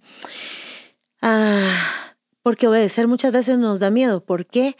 Ah, 1.22 2.15
porque 2.41 2.68
obedecer 2.68 3.08
muchas 3.08 3.32
veces 3.32 3.60
nos 3.60 3.80
da 3.80 3.91
miedo. 3.91 4.25
¿Por 4.25 4.48
qué? 4.48 4.75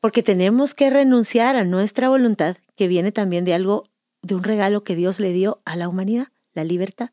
Porque 0.00 0.22
tenemos 0.22 0.74
que 0.74 0.90
renunciar 0.90 1.56
a 1.56 1.64
nuestra 1.64 2.10
voluntad, 2.10 2.58
que 2.76 2.88
viene 2.88 3.10
también 3.10 3.46
de 3.46 3.54
algo, 3.54 3.84
de 4.20 4.34
un 4.34 4.44
regalo 4.44 4.84
que 4.84 4.96
Dios 4.96 5.20
le 5.20 5.32
dio 5.32 5.62
a 5.64 5.76
la 5.76 5.88
humanidad, 5.88 6.26
la 6.52 6.64
libertad. 6.64 7.08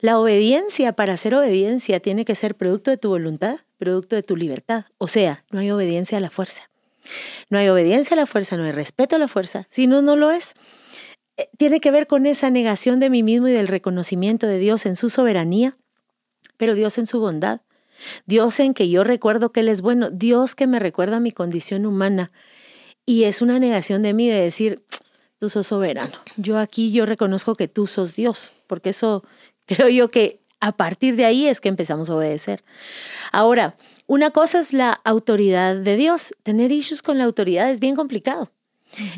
La 0.00 0.18
obediencia, 0.18 0.92
para 0.92 1.14
hacer 1.14 1.34
obediencia, 1.34 2.00
tiene 2.00 2.26
que 2.26 2.34
ser 2.34 2.54
producto 2.54 2.90
de 2.90 2.98
tu 2.98 3.08
voluntad, 3.08 3.60
producto 3.78 4.14
de 4.14 4.22
tu 4.22 4.36
libertad. 4.36 4.84
O 4.98 5.08
sea, 5.08 5.46
no 5.50 5.60
hay 5.60 5.70
obediencia 5.70 6.18
a 6.18 6.20
la 6.20 6.28
fuerza. 6.28 6.69
No 7.48 7.58
hay 7.58 7.68
obediencia 7.68 8.14
a 8.14 8.18
la 8.18 8.26
fuerza, 8.26 8.56
no 8.56 8.64
hay 8.64 8.72
respeto 8.72 9.16
a 9.16 9.18
la 9.18 9.28
fuerza. 9.28 9.66
Si 9.70 9.86
no, 9.86 10.02
no 10.02 10.16
lo 10.16 10.30
es. 10.30 10.54
Eh, 11.36 11.48
tiene 11.56 11.80
que 11.80 11.90
ver 11.90 12.06
con 12.06 12.26
esa 12.26 12.50
negación 12.50 13.00
de 13.00 13.10
mí 13.10 13.22
mismo 13.22 13.48
y 13.48 13.52
del 13.52 13.68
reconocimiento 13.68 14.46
de 14.46 14.58
Dios 14.58 14.86
en 14.86 14.96
su 14.96 15.10
soberanía, 15.10 15.76
pero 16.56 16.74
Dios 16.74 16.98
en 16.98 17.06
su 17.06 17.20
bondad. 17.20 17.60
Dios 18.26 18.60
en 18.60 18.74
que 18.74 18.88
yo 18.88 19.04
recuerdo 19.04 19.52
que 19.52 19.60
Él 19.60 19.68
es 19.68 19.82
bueno. 19.82 20.10
Dios 20.10 20.54
que 20.54 20.66
me 20.66 20.78
recuerda 20.78 21.20
mi 21.20 21.32
condición 21.32 21.86
humana. 21.86 22.32
Y 23.06 23.24
es 23.24 23.42
una 23.42 23.58
negación 23.58 24.02
de 24.02 24.14
mí 24.14 24.28
de 24.28 24.40
decir, 24.40 24.84
tú 25.38 25.48
sos 25.48 25.66
soberano. 25.66 26.14
Yo 26.36 26.58
aquí 26.58 26.92
yo 26.92 27.06
reconozco 27.06 27.54
que 27.56 27.66
tú 27.66 27.86
sos 27.86 28.14
Dios, 28.14 28.52
porque 28.66 28.90
eso 28.90 29.24
creo 29.66 29.88
yo 29.88 30.10
que 30.10 30.40
a 30.60 30.72
partir 30.72 31.16
de 31.16 31.24
ahí 31.24 31.46
es 31.46 31.60
que 31.60 31.68
empezamos 31.68 32.10
a 32.10 32.14
obedecer. 32.14 32.62
Ahora, 33.32 33.76
una 34.10 34.32
cosa 34.32 34.58
es 34.58 34.72
la 34.72 35.00
autoridad 35.04 35.76
de 35.76 35.96
Dios. 35.96 36.34
Tener 36.42 36.72
issues 36.72 37.00
con 37.00 37.16
la 37.16 37.22
autoridad 37.22 37.70
es 37.70 37.78
bien 37.78 37.94
complicado, 37.94 38.50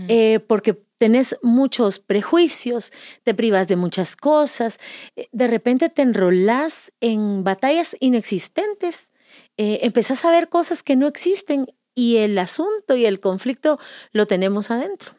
eh, 0.07 0.39
porque 0.47 0.85
tenés 0.99 1.35
muchos 1.41 1.99
prejuicios, 1.99 2.93
te 3.23 3.33
privas 3.33 3.69
de 3.69 3.77
muchas 3.77 4.17
cosas, 4.17 4.79
eh, 5.17 5.29
de 5.33 5.49
repente 5.49 5.89
te 5.89 6.03
enrolás 6.03 6.93
en 7.01 7.43
batallas 7.43 7.97
inexistentes, 8.01 9.09
eh, 9.57 9.79
empezás 9.81 10.27
a 10.27 10.31
ver 10.31 10.51
cosas 10.51 10.83
que 10.83 10.95
no 10.95 11.07
existen 11.07 11.73
y 11.95 12.19
el 12.19 12.37
asunto 12.37 12.95
y 12.95 13.07
el 13.07 13.19
conflicto 13.19 13.79
lo 14.13 14.27
tenemos 14.27 14.71
adentro. 14.71 15.15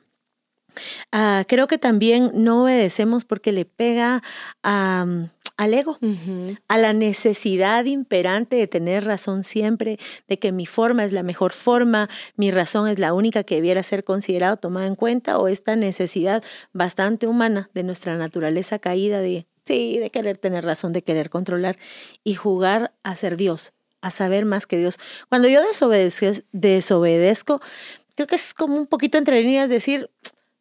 Ah, 1.12 1.46
creo 1.48 1.66
que 1.66 1.80
también 1.80 2.30
no 2.36 2.62
obedecemos 2.64 3.26
porque 3.26 3.52
le 3.52 3.66
pega 3.66 4.22
a, 4.62 5.08
al 5.56 5.74
ego, 5.74 6.00
a 6.68 6.78
la 6.78 6.94
necesidad 6.94 7.86
imperante 7.86 8.56
de 8.56 8.68
tener 8.68 9.06
razón 9.06 9.44
siempre, 9.44 10.00
de 10.28 10.40
que 10.40 10.52
mi 10.52 10.66
forma 10.66 11.04
es 11.04 11.14
la 11.14 11.24
mejor 11.24 11.54
forma, 11.54 12.10
mi 12.36 12.50
razón 12.50 12.88
es 12.88 12.98
la 12.98 13.14
única 13.14 13.44
que 13.44 13.56
debiera 13.56 13.84
ser 13.84 14.04
considerada 14.04 14.58
tomada 14.58 14.88
en 14.88 14.96
cuenta, 14.96 15.38
o 15.38 15.48
esta 15.48 15.76
necesidad 15.76 16.44
bastante 16.74 17.28
humana 17.28 17.70
de 17.74 17.84
nuestra 17.84 18.18
naturaleza 18.18 18.80
caída 18.80 19.22
de, 19.22 19.46
sí, 19.66 20.00
de 20.00 20.10
querer 20.10 20.38
tener 20.38 20.66
razón, 20.66 20.92
de 20.92 21.04
querer 21.04 21.30
controlar 21.30 21.78
y 22.24 22.34
jugar 22.34 22.94
a 23.04 23.16
ser 23.16 23.38
Dios, 23.38 23.74
a 24.02 24.10
saber 24.10 24.46
más 24.46 24.66
que 24.66 24.78
Dios. 24.78 24.98
Cuando 25.30 25.48
yo 25.48 25.62
desobedezco, 25.62 26.44
desobedezco 26.52 27.62
creo 28.16 28.28
que 28.28 28.36
es 28.36 28.54
como 28.54 28.76
un 28.76 28.88
poquito 28.88 29.18
entre 29.18 29.42
líneas 29.42 29.70
decir, 29.70 30.10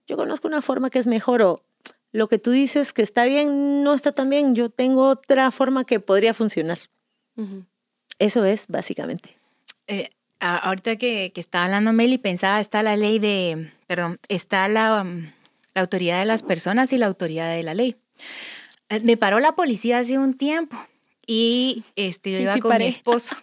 yo 0.07 0.17
conozco 0.17 0.49
una 0.49 0.63
forma 0.63 0.91
que 0.91 0.99
es 0.99 1.07
mejor 1.07 1.43
o 1.43 1.63
lo 2.13 2.29
que 2.29 2.39
tú 2.39 2.51
dices 2.51 2.93
que 2.93 3.03
está 3.03 3.25
bien 3.25 3.83
no 3.83 3.95
está 3.95 4.13
tan 4.13 4.31
bien, 4.31 4.55
yo 4.55 4.69
tengo 4.69 5.09
otra 5.09 5.51
forma 5.51 5.85
que 5.85 5.99
podría 5.99 6.35
funcionar. 6.35 6.79
Eso 8.19 8.45
es 8.45 8.67
básicamente. 8.69 9.37
Eh, 9.87 10.11
ahorita 10.41 10.97
que, 10.97 11.33
que, 11.35 11.41
estaba 11.41 11.65
hablando 11.65 11.93
Meli, 11.93 12.19
pensaba, 12.19 12.61
está 12.61 12.83
la 12.83 12.97
ley 12.97 13.19
de, 13.19 13.73
perdón, 13.87 14.19
está 14.29 14.69
la, 14.69 15.03
um, 15.03 15.31
la 15.75 15.81
autoridad 15.81 16.21
de 16.21 16.27
las 16.27 16.43
personas 16.43 16.93
y 16.93 16.99
la 16.99 17.07
autoridad 17.07 17.51
de 17.51 17.63
la 17.63 17.75
ley. 17.75 17.97
Eh, 18.91 19.01
me 19.01 19.17
paró 19.17 19.41
la 19.41 19.53
policía 19.53 19.99
hace 19.99 20.19
un 20.19 20.35
tiempo 20.35 20.77
y 21.27 21.85
este, 21.97 22.33
yo 22.33 22.41
iba 22.41 22.59
con 22.59 22.77
mi 22.77 22.87
esposo. 22.87 23.37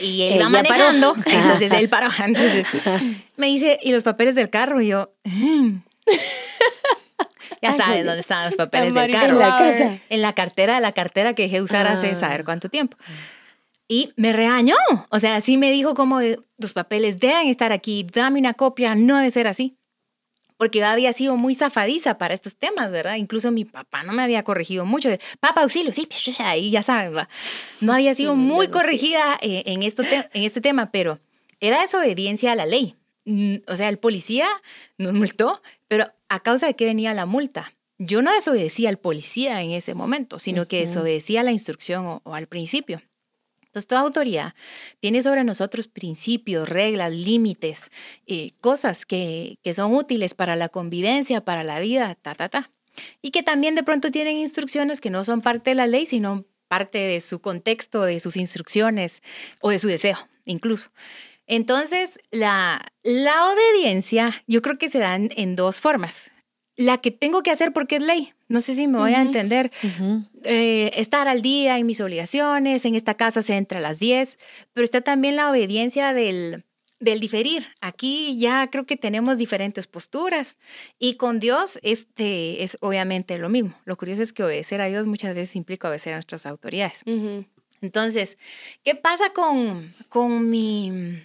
Y 0.00 0.22
él 0.28 0.36
iba 0.36 0.48
manejando, 0.48 1.14
entonces 1.26 1.72
él 1.72 1.88
paró. 1.88 2.08
Entonces 2.24 2.66
me 3.36 3.48
dice, 3.48 3.78
¿y 3.82 3.90
los 3.90 4.04
papeles 4.04 4.34
del 4.34 4.50
carro? 4.50 4.80
Y 4.80 4.88
yo, 4.88 5.12
mm". 5.24 5.78
Ya 7.62 7.76
saben 7.76 8.04
dónde 8.04 8.20
están 8.20 8.46
los 8.46 8.56
papeles 8.56 8.92
del 8.92 9.10
carro. 9.12 9.34
En 9.34 9.38
la 9.38 9.56
casa. 9.56 9.98
En 10.08 10.20
la 10.20 10.32
cartera, 10.34 10.80
la 10.80 10.92
cartera 10.92 11.32
que 11.34 11.44
dejé 11.44 11.56
de 11.56 11.62
usar 11.62 11.86
hace 11.86 12.10
ah. 12.10 12.14
saber 12.16 12.44
cuánto 12.44 12.68
tiempo. 12.68 12.96
Y 13.86 14.12
me 14.16 14.32
regañó. 14.32 14.74
O 15.10 15.20
sea, 15.20 15.40
sí 15.40 15.56
me 15.58 15.70
dijo 15.70 15.94
como 15.94 16.20
los 16.58 16.72
papeles 16.72 17.20
deben 17.20 17.48
estar 17.48 17.72
aquí, 17.72 18.04
dame 18.12 18.40
una 18.40 18.54
copia, 18.54 18.94
no 18.96 19.16
debe 19.16 19.30
ser 19.30 19.46
así. 19.46 19.76
Porque 20.56 20.80
yo 20.80 20.86
había 20.86 21.12
sido 21.12 21.36
muy 21.36 21.54
zafadiza 21.54 22.18
para 22.18 22.34
estos 22.34 22.56
temas, 22.56 22.90
¿verdad? 22.90 23.16
Incluso 23.16 23.50
mi 23.50 23.64
papá 23.64 24.02
no 24.02 24.12
me 24.12 24.22
había 24.22 24.44
corregido 24.44 24.84
mucho. 24.84 25.08
Papá, 25.40 25.62
auxilio, 25.62 25.92
sí, 25.92 26.08
ahí 26.38 26.70
ya 26.70 26.82
saben, 26.82 27.16
¿va? 27.16 27.28
No 27.80 27.92
había 27.92 28.14
sido 28.14 28.34
muy 28.34 28.68
corregida 28.68 29.38
eh, 29.40 29.62
en, 29.66 29.82
esto 29.82 30.02
en 30.04 30.42
este 30.42 30.60
tema, 30.60 30.90
pero 30.90 31.20
era 31.60 31.80
desobediencia 31.80 32.52
a 32.52 32.54
la 32.54 32.66
ley. 32.66 32.96
Mm, 33.24 33.56
o 33.68 33.76
sea, 33.76 33.88
el 33.88 33.98
policía 33.98 34.48
nos 34.98 35.12
multó, 35.12 35.62
pero 35.92 36.10
¿a 36.30 36.40
causa 36.40 36.64
de 36.64 36.74
qué 36.74 36.86
venía 36.86 37.12
la 37.12 37.26
multa? 37.26 37.74
Yo 37.98 38.22
no 38.22 38.32
desobedecía 38.32 38.88
al 38.88 38.96
policía 38.96 39.60
en 39.60 39.72
ese 39.72 39.92
momento, 39.92 40.38
sino 40.38 40.66
que 40.66 40.80
desobedecía 40.80 41.42
la 41.42 41.52
instrucción 41.52 42.22
o, 42.24 42.34
al 42.34 42.46
principio. 42.46 43.02
Entonces, 43.60 43.88
toda 43.88 44.00
autoridad 44.00 44.54
tiene 45.00 45.20
sobre 45.22 45.44
nosotros 45.44 45.88
principios, 45.88 46.66
reglas, 46.66 47.12
límites, 47.12 47.90
eh, 48.26 48.52
cosas 48.62 49.04
que, 49.04 49.58
que 49.62 49.74
son 49.74 49.94
útiles 49.94 50.32
para 50.32 50.56
la 50.56 50.70
convivencia, 50.70 51.44
para 51.44 51.62
la 51.62 51.78
vida, 51.78 52.14
ta, 52.14 52.34
ta, 52.34 52.48
ta. 52.48 52.70
Y 53.20 53.30
que 53.30 53.42
también 53.42 53.74
de 53.74 53.82
pronto 53.82 54.10
tienen 54.10 54.38
instrucciones 54.38 54.98
que 54.98 55.10
no 55.10 55.24
son 55.24 55.42
parte 55.42 55.72
de 55.72 55.74
la 55.74 55.86
ley, 55.86 56.06
sino 56.06 56.46
parte 56.68 56.96
de 56.96 57.20
su 57.20 57.42
contexto, 57.42 58.04
de 58.04 58.18
sus 58.18 58.38
instrucciones 58.38 59.20
o 59.60 59.68
de 59.68 59.78
su 59.78 59.88
deseo, 59.88 60.16
incluso. 60.46 60.90
Entonces, 61.46 62.18
la, 62.30 62.92
la 63.02 63.50
obediencia 63.50 64.42
yo 64.46 64.62
creo 64.62 64.78
que 64.78 64.88
se 64.88 64.98
dan 64.98 65.30
en 65.36 65.56
dos 65.56 65.80
formas. 65.80 66.30
La 66.76 66.98
que 66.98 67.10
tengo 67.10 67.42
que 67.42 67.50
hacer 67.50 67.72
porque 67.72 67.96
es 67.96 68.02
ley, 68.02 68.32
no 68.48 68.60
sé 68.60 68.74
si 68.74 68.86
me 68.86 68.98
voy 68.98 69.14
a 69.14 69.20
entender, 69.22 69.70
eh, 70.44 70.90
estar 70.94 71.28
al 71.28 71.42
día 71.42 71.78
en 71.78 71.86
mis 71.86 72.00
obligaciones, 72.00 72.84
en 72.84 72.94
esta 72.94 73.14
casa 73.14 73.42
se 73.42 73.56
entra 73.56 73.78
a 73.78 73.82
las 73.82 73.98
10, 73.98 74.38
pero 74.72 74.84
está 74.84 75.00
también 75.02 75.36
la 75.36 75.50
obediencia 75.50 76.14
del, 76.14 76.64
del 76.98 77.18
diferir. 77.20 77.66
Aquí 77.80 78.38
ya 78.38 78.68
creo 78.70 78.86
que 78.86 78.96
tenemos 78.96 79.36
diferentes 79.36 79.86
posturas 79.86 80.56
y 80.98 81.16
con 81.16 81.40
Dios 81.40 81.78
este 81.82 82.62
es 82.62 82.78
obviamente 82.80 83.36
lo 83.38 83.48
mismo. 83.48 83.74
Lo 83.84 83.96
curioso 83.96 84.22
es 84.22 84.32
que 84.32 84.44
obedecer 84.44 84.80
a 84.80 84.86
Dios 84.86 85.06
muchas 85.06 85.34
veces 85.34 85.56
implica 85.56 85.88
obedecer 85.88 86.12
a 86.12 86.16
nuestras 86.16 86.46
autoridades. 86.46 87.02
Entonces, 87.80 88.38
¿qué 88.84 88.94
pasa 88.94 89.30
con, 89.32 89.94
con 90.08 90.48
mi 90.48 91.22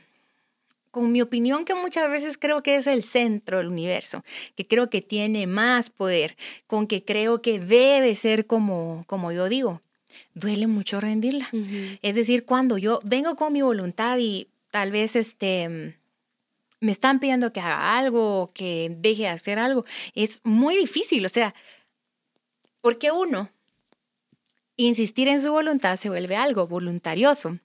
con 0.97 1.11
mi 1.11 1.21
opinión 1.21 1.63
que 1.63 1.75
muchas 1.75 2.09
veces 2.09 2.39
creo 2.39 2.63
que 2.63 2.75
es 2.75 2.87
el 2.87 3.03
centro 3.03 3.59
del 3.59 3.67
universo, 3.67 4.23
que 4.55 4.65
creo 4.65 4.89
que 4.89 5.03
tiene 5.03 5.45
más 5.45 5.91
poder, 5.91 6.35
con 6.65 6.87
que 6.87 7.05
creo 7.05 7.43
que 7.43 7.59
debe 7.59 8.15
ser 8.15 8.47
como, 8.47 9.03
como 9.05 9.31
yo 9.31 9.47
digo. 9.47 9.83
Duele 10.33 10.65
mucho 10.65 10.99
rendirla. 10.99 11.49
Es 12.01 12.15
decir, 12.15 12.45
cuando 12.45 12.79
yo 12.79 12.99
vengo 13.03 13.35
con 13.35 13.53
mi 13.53 13.61
voluntad 13.61 14.17
y 14.17 14.47
tal 14.71 14.91
vez 14.91 15.15
este, 15.15 15.95
me 16.79 16.91
están 16.91 17.19
pidiendo 17.19 17.53
que 17.53 17.59
haga 17.59 17.99
algo, 17.99 18.49
que 18.55 18.91
deje 18.97 19.23
de 19.23 19.29
hacer 19.29 19.59
algo, 19.59 19.85
es 20.15 20.41
muy 20.43 20.75
difícil. 20.75 21.23
O 21.23 21.29
sea, 21.29 21.53
porque 22.81 23.11
uno, 23.11 23.51
insistir 24.77 25.27
en 25.27 25.43
su 25.43 25.51
voluntad 25.51 25.97
se 25.97 26.09
vuelve 26.09 26.35
algo 26.35 26.67
voluntarioso. 26.67 27.59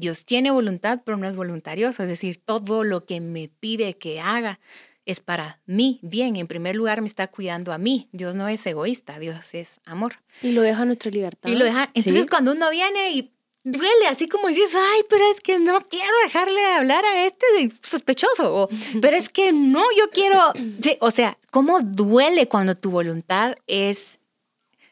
Dios 0.00 0.24
tiene 0.24 0.50
voluntad, 0.50 1.02
pero 1.04 1.16
no 1.16 1.28
es 1.28 1.36
voluntarioso. 1.36 2.02
Es 2.02 2.08
decir, 2.08 2.40
todo 2.44 2.84
lo 2.84 3.04
que 3.04 3.20
me 3.20 3.48
pide 3.48 3.96
que 3.96 4.20
haga 4.20 4.60
es 5.06 5.20
para 5.20 5.60
mí. 5.66 5.98
Bien, 6.02 6.36
en 6.36 6.46
primer 6.46 6.76
lugar 6.76 7.00
me 7.00 7.06
está 7.06 7.28
cuidando 7.28 7.72
a 7.72 7.78
mí. 7.78 8.08
Dios 8.12 8.34
no 8.36 8.48
es 8.48 8.64
egoísta, 8.66 9.18
Dios 9.18 9.54
es 9.54 9.80
amor. 9.84 10.16
Y 10.42 10.52
lo 10.52 10.62
deja 10.62 10.82
a 10.82 10.84
nuestra 10.84 11.10
libertad. 11.10 11.48
Y 11.48 11.54
lo 11.54 11.64
deja. 11.64 11.90
Entonces, 11.94 12.26
cuando 12.26 12.52
uno 12.52 12.70
viene 12.70 13.12
y 13.12 13.32
duele, 13.62 14.06
así 14.08 14.28
como 14.28 14.48
dices, 14.48 14.74
ay, 14.74 15.02
pero 15.08 15.24
es 15.30 15.40
que 15.40 15.58
no 15.58 15.84
quiero 15.86 16.12
dejarle 16.24 16.64
hablar 16.64 17.04
a 17.04 17.26
este 17.26 17.46
sospechoso. 17.82 18.54
O, 18.54 18.68
pero 19.00 19.16
es 19.16 19.28
que 19.28 19.52
no, 19.52 19.82
yo 19.96 20.10
quiero. 20.10 20.52
o 21.00 21.10
sea, 21.10 21.38
¿cómo 21.50 21.80
duele 21.80 22.48
cuando 22.48 22.74
tu 22.76 22.90
voluntad 22.90 23.56
es 23.66 24.20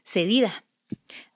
cedida. 0.08 0.64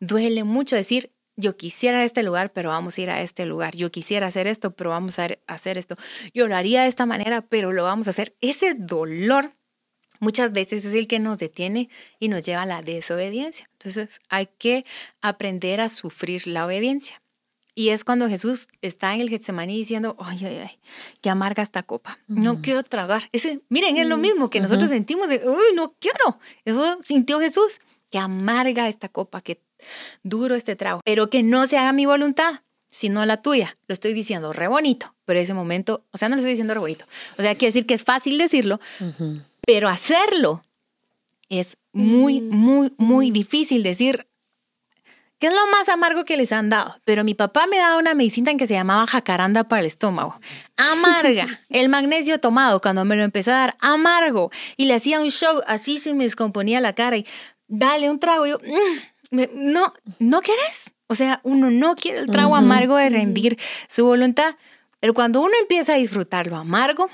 Duele 0.01 0.45
mucho 0.45 0.77
decir, 0.77 1.12
yo 1.37 1.57
quisiera 1.57 2.05
este 2.05 2.23
lugar, 2.23 2.53
pero 2.53 2.71
vamos 2.71 2.99
a 2.99 3.01
ir 3.01 3.11
a 3.11 3.23
este 3.23 3.47
lugar. 3.47 3.75
Yo 3.77 3.91
quisiera 3.91 4.27
hacer 4.27 4.47
esto, 4.47 4.73
pero 4.73 4.91
vamos 4.91 5.19
a 5.19 5.29
hacer 5.47 5.79
esto. 5.79 5.97
Yo 6.35 6.49
lo 6.49 6.57
haría 6.57 6.83
de 6.83 6.89
esta 6.89 7.07
manera, 7.07 7.43
pero 7.43 7.73
lo 7.73 7.85
vamos 7.85 8.07
a 8.07 8.11
hacer. 8.11 8.35
Ese 8.41 8.75
dolor 8.75 9.53
muchas 10.21 10.53
veces 10.53 10.85
es 10.85 10.95
el 10.95 11.09
que 11.09 11.19
nos 11.19 11.39
detiene 11.39 11.89
y 12.19 12.29
nos 12.29 12.45
lleva 12.45 12.63
a 12.63 12.67
la 12.67 12.83
desobediencia. 12.83 13.69
Entonces 13.73 14.21
hay 14.29 14.49
que 14.59 14.85
aprender 15.21 15.81
a 15.81 15.89
sufrir 15.89 16.47
la 16.47 16.67
obediencia. 16.67 17.23
Y 17.75 17.89
es 17.89 18.05
cuando 18.05 18.29
Jesús 18.29 18.69
está 18.83 19.15
en 19.15 19.23
el 19.23 19.31
Getsemaní 19.31 19.77
diciendo, 19.79 20.15
ay, 20.21 20.45
ay, 20.45 20.57
ay, 20.59 20.79
qué 21.23 21.31
amarga 21.31 21.63
esta 21.63 21.83
copa. 21.83 22.19
No 22.29 22.61
quiero 22.61 22.83
tragar. 22.83 23.31
Ese, 23.33 23.63
miren, 23.71 23.97
es 23.97 24.07
lo 24.07 24.19
mismo 24.19 24.51
que 24.51 24.61
nosotros 24.61 24.91
sentimos 24.91 25.31
de, 25.31 25.49
uy, 25.49 25.75
no 25.75 25.95
quiero. 25.99 26.39
Eso 26.67 26.99
sintió 27.03 27.41
Jesús. 27.41 27.81
Qué 28.11 28.19
amarga 28.19 28.89
esta 28.89 29.09
copa, 29.09 29.41
qué 29.41 29.63
duro 30.23 30.55
este 30.55 30.77
trago. 30.77 31.01
Pero 31.05 31.31
que 31.31 31.43
no 31.43 31.67
se 31.67 31.79
haga 31.79 31.93
mi 31.93 32.07
voluntad, 32.07 32.61
sino 32.91 33.25
la 33.25 33.43
tuya. 33.43 33.77
Lo 33.89 33.93
estoy 33.93 34.13
diciendo 34.13 34.53
re 34.53 34.69
bonito, 34.69 35.15
pero 35.25 35.41
ese 35.41 35.55
momento, 35.55 36.05
o 36.13 36.19
sea, 36.19 36.29
no 36.29 36.37
lo 36.37 36.41
estoy 36.41 36.53
diciendo 36.53 36.75
re 36.75 36.81
bonito. 36.81 37.07
O 37.39 37.43
sea, 37.43 37.55
quiere 37.55 37.69
decir 37.69 37.87
que 37.87 37.95
es 37.95 38.05
fácil 38.05 38.39
decirlo, 38.39 38.81
pero 39.67 39.89
hacerlo 39.89 40.65
es 41.49 41.77
muy, 41.93 42.41
muy, 42.41 42.93
muy 42.97 43.31
difícil 43.31 43.83
decir, 43.83 44.27
¿Qué 45.43 45.49
es 45.49 45.55
lo 45.55 45.67
más 45.73 45.89
amargo 45.89 46.25
que 46.25 46.37
les 46.37 46.53
han 46.53 46.69
dado? 46.69 47.01
Pero 47.05 47.25
mi 47.25 47.35
papá 47.35 47.67
me 47.67 47.77
daba 47.77 47.97
una 47.97 48.15
medicina 48.15 48.55
que 48.57 48.69
se 48.69 48.75
llamaba 48.75 49.09
jacaranda 49.09 49.65
para 49.65 49.81
el 49.81 49.87
estómago. 49.87 50.41
Amarga. 50.77 51.59
El 51.69 51.89
magnesio 51.89 52.39
tomado, 52.39 52.81
cuando 52.81 53.05
me 53.05 53.17
lo 53.17 53.25
empecé 53.25 53.51
a 53.51 53.57
dar, 53.57 53.77
amargo. 53.81 54.53
Y 54.77 54.85
le 54.85 54.95
hacía 54.95 55.21
un 55.21 55.33
show, 55.33 55.61
así 55.67 55.99
se 55.99 56.15
me 56.15 56.23
descomponía 56.23 56.81
la 56.81 56.93
cara 56.93 57.17
y 57.17 57.27
dale 57.67 58.09
un 58.09 58.21
trago. 58.21 58.47
yo, 58.47 58.61
mm, 58.61 58.99
no, 59.33 59.95
¿no 60.19 60.41
quieres? 60.43 60.93
O 61.09 61.15
sea, 61.15 61.41
uno 61.43 61.71
no 61.71 61.95
quiere 61.97 62.21
el 62.21 62.31
trago 62.31 62.57
amargo 62.57 62.97
de 62.97 63.11
rendir 63.11 63.59
su 63.89 64.07
voluntad. 64.07 64.55
Pero 65.01 65.15
cuando 65.15 65.41
uno 65.41 65.53
empieza 65.61 65.95
a 65.95 65.97
disfrutar 65.97 66.47
lo 66.47 66.57
amargo, 66.57 67.11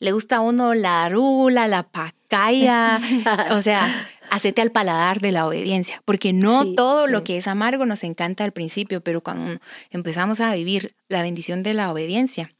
le 0.00 0.12
gusta 0.12 0.36
a 0.36 0.40
uno 0.40 0.74
la 0.74 1.04
arula, 1.04 1.68
la 1.68 1.84
pacaya, 1.84 3.00
o 3.52 3.62
sea, 3.62 4.08
hacete 4.30 4.60
al 4.60 4.72
paladar 4.72 5.20
de 5.20 5.32
la 5.32 5.46
obediencia, 5.46 6.02
porque 6.04 6.32
no 6.32 6.74
todo 6.74 7.06
lo 7.06 7.24
que 7.24 7.38
es 7.38 7.46
amargo 7.46 7.86
nos 7.86 8.04
encanta 8.04 8.44
al 8.44 8.52
principio, 8.52 9.00
pero 9.00 9.22
cuando 9.22 9.60
empezamos 9.90 10.40
a 10.40 10.52
vivir 10.54 10.94
la 11.08 11.22
bendición 11.22 11.62
de 11.62 11.74
la 11.74 11.90
obediencia, 11.90 12.52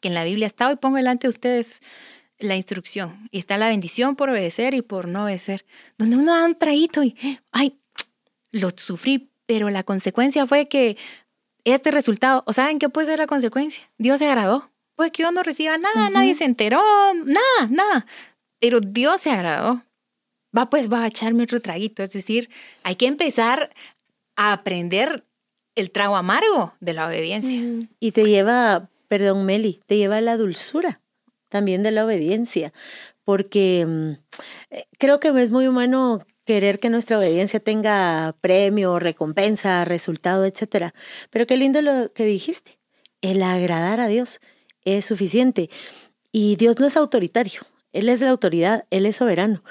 que 0.00 0.08
en 0.08 0.14
la 0.14 0.24
Biblia 0.24 0.46
está, 0.46 0.68
hoy 0.68 0.76
pongo 0.76 0.96
delante 0.96 1.26
de 1.26 1.30
ustedes 1.30 1.80
la 2.38 2.56
instrucción, 2.56 3.28
y 3.30 3.38
está 3.38 3.56
la 3.58 3.68
bendición 3.68 4.16
por 4.16 4.28
obedecer 4.28 4.74
y 4.74 4.82
por 4.82 5.08
no 5.08 5.24
obedecer, 5.24 5.64
donde 5.96 6.16
uno 6.16 6.32
da 6.32 6.44
un 6.44 6.56
traguito 6.56 7.02
y, 7.02 7.16
ay, 7.52 7.78
lo 8.54 8.70
sufrí, 8.74 9.30
pero 9.46 9.68
la 9.70 9.82
consecuencia 9.82 10.46
fue 10.46 10.68
que 10.68 10.96
este 11.64 11.90
resultado, 11.90 12.42
¿o 12.46 12.52
saben 12.52 12.78
qué 12.78 12.88
puede 12.88 13.08
ser 13.08 13.18
la 13.18 13.26
consecuencia? 13.26 13.90
Dios 13.98 14.18
se 14.18 14.26
agradó. 14.26 14.70
Pues 14.96 15.10
que 15.10 15.24
yo 15.24 15.32
no 15.32 15.42
reciba 15.42 15.76
nada, 15.76 16.08
nadie 16.08 16.34
se 16.34 16.44
enteró, 16.44 16.80
nada, 17.14 17.68
nada. 17.68 18.06
Pero 18.60 18.78
Dios 18.80 19.22
se 19.22 19.30
agradó 19.30 19.82
va 20.56 20.70
pues, 20.70 20.90
va 20.90 21.04
a 21.04 21.08
echarme 21.08 21.44
otro 21.44 21.60
traguito. 21.60 22.02
Es 22.02 22.10
decir, 22.10 22.48
hay 22.82 22.96
que 22.96 23.06
empezar 23.06 23.70
a 24.36 24.52
aprender 24.52 25.24
el 25.74 25.90
trago 25.90 26.16
amargo 26.16 26.74
de 26.80 26.92
la 26.92 27.06
obediencia. 27.06 27.60
Y 27.98 28.12
te 28.12 28.24
lleva, 28.24 28.88
perdón 29.08 29.44
Meli, 29.44 29.80
te 29.86 29.96
lleva 29.96 30.16
a 30.18 30.20
la 30.20 30.36
dulzura 30.36 31.00
también 31.48 31.82
de 31.82 31.92
la 31.92 32.04
obediencia, 32.04 32.72
porque 33.22 33.86
mm, 33.86 34.10
eh, 34.70 34.86
creo 34.98 35.20
que 35.20 35.28
es 35.28 35.52
muy 35.52 35.68
humano 35.68 36.24
querer 36.44 36.78
que 36.78 36.90
nuestra 36.90 37.18
obediencia 37.18 37.60
tenga 37.60 38.34
premio, 38.40 38.98
recompensa, 38.98 39.84
resultado, 39.84 40.44
etcétera. 40.44 40.94
Pero 41.30 41.46
qué 41.46 41.56
lindo 41.56 41.82
lo 41.82 42.12
que 42.12 42.24
dijiste. 42.24 42.78
El 43.20 43.42
agradar 43.42 44.00
a 44.00 44.08
Dios 44.08 44.40
es 44.84 45.06
suficiente. 45.06 45.70
Y 46.32 46.56
Dios 46.56 46.78
no 46.78 46.86
es 46.86 46.96
autoritario. 46.96 47.62
Él 47.92 48.08
es 48.08 48.20
la 48.20 48.30
autoridad, 48.30 48.86
Él 48.90 49.06
es 49.06 49.16
soberano. 49.16 49.62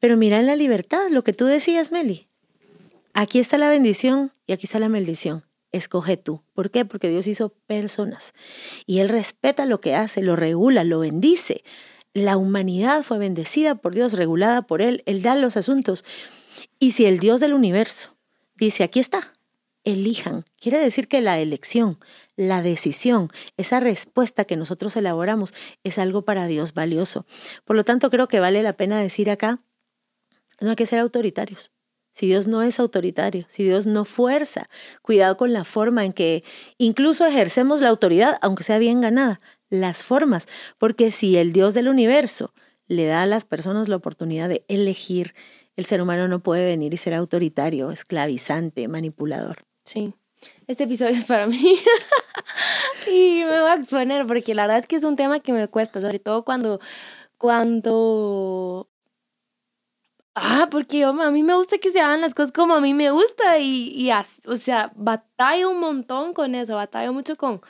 Pero 0.00 0.16
mira 0.16 0.40
en 0.40 0.46
la 0.46 0.56
libertad, 0.56 1.08
lo 1.10 1.24
que 1.24 1.32
tú 1.32 1.46
decías, 1.46 1.92
Meli. 1.92 2.28
Aquí 3.14 3.38
está 3.38 3.58
la 3.58 3.68
bendición 3.68 4.32
y 4.46 4.52
aquí 4.52 4.66
está 4.66 4.78
la 4.78 4.88
maldición. 4.88 5.44
Escoge 5.72 6.16
tú. 6.16 6.42
¿Por 6.52 6.70
qué? 6.70 6.84
Porque 6.84 7.08
Dios 7.08 7.26
hizo 7.26 7.50
personas 7.66 8.34
y 8.86 8.98
Él 8.98 9.08
respeta 9.08 9.66
lo 9.66 9.80
que 9.80 9.94
hace, 9.94 10.22
lo 10.22 10.36
regula, 10.36 10.84
lo 10.84 11.00
bendice. 11.00 11.62
La 12.12 12.36
humanidad 12.36 13.02
fue 13.02 13.18
bendecida 13.18 13.76
por 13.76 13.94
Dios, 13.94 14.14
regulada 14.14 14.62
por 14.62 14.82
Él. 14.82 15.02
Él 15.06 15.22
da 15.22 15.36
los 15.36 15.56
asuntos. 15.56 16.04
Y 16.78 16.92
si 16.92 17.06
el 17.06 17.18
Dios 17.18 17.40
del 17.40 17.54
universo 17.54 18.16
dice, 18.56 18.82
aquí 18.82 19.00
está, 19.00 19.32
elijan, 19.84 20.44
quiere 20.58 20.78
decir 20.78 21.08
que 21.08 21.20
la 21.20 21.38
elección, 21.38 21.98
la 22.36 22.62
decisión, 22.62 23.30
esa 23.56 23.80
respuesta 23.80 24.44
que 24.44 24.56
nosotros 24.56 24.96
elaboramos 24.96 25.54
es 25.84 25.98
algo 25.98 26.22
para 26.22 26.46
Dios 26.46 26.74
valioso. 26.74 27.26
Por 27.64 27.76
lo 27.76 27.84
tanto, 27.84 28.10
creo 28.10 28.28
que 28.28 28.40
vale 28.40 28.62
la 28.62 28.74
pena 28.74 29.00
decir 29.00 29.30
acá 29.30 29.60
no 30.60 30.70
hay 30.70 30.76
que 30.76 30.86
ser 30.86 30.98
autoritarios. 30.98 31.72
Si 32.12 32.26
Dios 32.26 32.46
no 32.46 32.62
es 32.62 32.80
autoritario, 32.80 33.46
si 33.48 33.64
Dios 33.64 33.86
no 33.86 34.04
fuerza, 34.04 34.68
cuidado 35.00 35.36
con 35.36 35.52
la 35.52 35.64
forma 35.64 36.04
en 36.04 36.12
que 36.12 36.44
incluso 36.76 37.24
ejercemos 37.24 37.80
la 37.80 37.88
autoridad, 37.88 38.36
aunque 38.42 38.64
sea 38.64 38.78
bien 38.78 39.00
ganada, 39.00 39.40
las 39.70 40.04
formas, 40.04 40.46
porque 40.78 41.10
si 41.10 41.36
el 41.36 41.52
Dios 41.52 41.74
del 41.74 41.88
universo 41.88 42.52
le 42.86 43.06
da 43.06 43.22
a 43.22 43.26
las 43.26 43.44
personas 43.44 43.88
la 43.88 43.96
oportunidad 43.96 44.48
de 44.48 44.64
elegir, 44.68 45.34
el 45.76 45.84
ser 45.84 46.02
humano 46.02 46.28
no 46.28 46.40
puede 46.40 46.66
venir 46.66 46.92
y 46.92 46.96
ser 46.96 47.14
autoritario, 47.14 47.90
esclavizante, 47.90 48.88
manipulador. 48.88 49.58
Sí, 49.84 50.12
este 50.66 50.84
episodio 50.84 51.14
es 51.14 51.24
para 51.24 51.46
mí. 51.46 51.78
y 53.06 53.42
me 53.44 53.60
voy 53.60 53.70
a 53.70 53.74
exponer 53.74 54.26
porque 54.26 54.54
la 54.54 54.64
verdad 54.64 54.80
es 54.80 54.86
que 54.86 54.96
es 54.96 55.04
un 55.04 55.16
tema 55.16 55.40
que 55.40 55.52
me 55.52 55.68
cuesta, 55.68 56.00
sobre 56.00 56.18
todo 56.18 56.44
cuando, 56.44 56.80
cuando 57.38 58.90
Ah, 60.34 60.68
porque 60.70 61.04
a 61.04 61.12
mí 61.30 61.42
me 61.42 61.54
gusta 61.54 61.78
que 61.78 61.90
se 61.90 62.00
hagan 62.00 62.20
las 62.20 62.34
cosas 62.34 62.52
como 62.52 62.74
a 62.74 62.80
mí 62.80 62.94
me 62.94 63.10
gusta 63.10 63.58
y, 63.58 63.92
y 63.94 64.10
o 64.46 64.56
sea, 64.56 64.92
batallo 64.94 65.70
un 65.70 65.80
montón 65.80 66.34
con 66.34 66.54
eso, 66.54 66.76
batallo 66.76 67.12
mucho 67.12 67.36
con, 67.36 67.60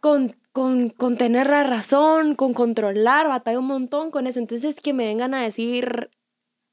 con, 0.00 0.36
con, 0.52 0.90
tener 1.16 1.48
la 1.48 1.62
razón, 1.62 2.34
con 2.34 2.54
controlar, 2.54 3.28
batallo 3.28 3.60
un 3.60 3.66
montón 3.66 4.10
con 4.10 4.26
eso. 4.26 4.38
Entonces, 4.38 4.76
que 4.80 4.92
me 4.92 5.06
vengan 5.06 5.34
a 5.34 5.42
decir 5.42 6.10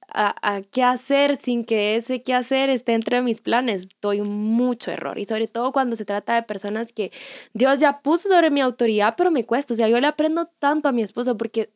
a, 0.08 0.56
a, 0.56 0.62
qué 0.62 0.84
hacer 0.84 1.38
sin 1.38 1.66
que 1.66 1.96
ese 1.98 2.24
qué 2.24 2.34
hacer 2.34 2.70
esté 2.70 2.94
entre 2.94 3.22
mis 3.22 3.42
planes, 3.42 3.88
doy 4.02 4.22
mucho 4.22 4.92
error. 4.92 5.20
Y 5.20 5.26
sobre 5.26 5.48
todo 5.48 5.72
cuando 5.72 5.96
se 5.96 6.06
trata 6.06 6.36
de 6.36 6.44
personas 6.44 6.92
que 6.94 7.12
Dios 7.54 7.80
ya 7.80 8.02
puso 8.02 8.30
sobre 8.30 8.50
mi 8.52 8.62
autoridad, 8.62 9.16
pero 9.18 9.32
me 9.32 9.46
cuesta. 9.46 9.74
O 9.74 9.78
sea, 9.78 9.90
yo 9.90 10.00
le 10.00 10.08
aprendo 10.08 10.48
tanto 10.60 10.90
a 10.90 10.92
mi 10.92 11.04
esposo 11.04 11.38
porque 11.38 11.72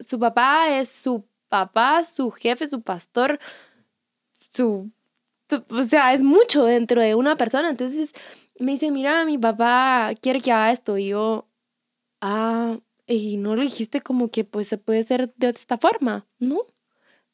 su 0.00 0.18
papá 0.18 0.78
es 0.78 0.88
su 0.88 1.24
papá, 1.48 2.04
su 2.04 2.30
jefe, 2.32 2.68
su 2.68 2.82
pastor, 2.82 3.38
su, 4.52 4.90
o 5.70 5.82
sea, 5.84 6.14
es 6.14 6.22
mucho 6.22 6.64
dentro 6.64 7.00
de 7.00 7.14
una 7.14 7.36
persona. 7.36 7.70
Entonces 7.70 8.12
me 8.58 8.72
dice, 8.72 8.90
mira, 8.90 9.24
mi 9.24 9.38
papá 9.38 10.12
quiere 10.20 10.40
que 10.40 10.52
haga 10.52 10.72
esto. 10.72 10.98
Y 10.98 11.08
yo, 11.08 11.48
ah, 12.20 12.78
y 13.06 13.36
no 13.36 13.56
lo 13.56 13.62
dijiste 13.62 14.00
como 14.00 14.30
que 14.30 14.44
pues 14.44 14.68
se 14.68 14.78
puede 14.78 15.00
hacer 15.00 15.34
de 15.36 15.50
esta 15.50 15.78
forma, 15.78 16.26
¿no? 16.38 16.60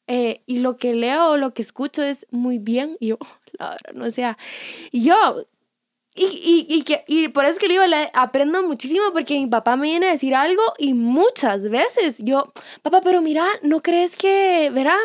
Eh, 0.07 0.43
y 0.45 0.59
lo 0.59 0.77
que 0.77 0.93
leo, 0.93 1.37
lo 1.37 1.53
que 1.53 1.61
escucho 1.61 2.03
es 2.03 2.27
muy 2.31 2.59
bien. 2.59 2.97
Y 2.99 3.07
yo, 3.09 3.17
la 3.53 3.71
verdad, 3.71 3.93
no 3.93 4.05
o 4.05 4.11
sea, 4.11 4.37
y 4.91 5.03
yo 5.05 5.45
y, 6.13 6.25
y, 6.25 6.65
y, 6.67 6.83
que, 6.83 7.05
y 7.07 7.29
por 7.29 7.45
eso 7.45 7.53
es 7.53 7.59
que 7.59 7.67
le 7.69 7.75
digo, 7.75 7.85
aprendo 8.13 8.61
muchísimo 8.67 9.03
porque 9.13 9.39
mi 9.39 9.47
papá 9.47 9.77
me 9.77 9.87
viene 9.87 10.09
a 10.09 10.11
decir 10.11 10.35
algo 10.35 10.61
y 10.77 10.93
muchas 10.93 11.69
veces 11.69 12.17
yo, 12.19 12.51
papá, 12.81 12.99
pero 13.01 13.21
mira, 13.21 13.47
¿no 13.63 13.81
crees 13.81 14.17
que, 14.17 14.69
verá, 14.73 14.97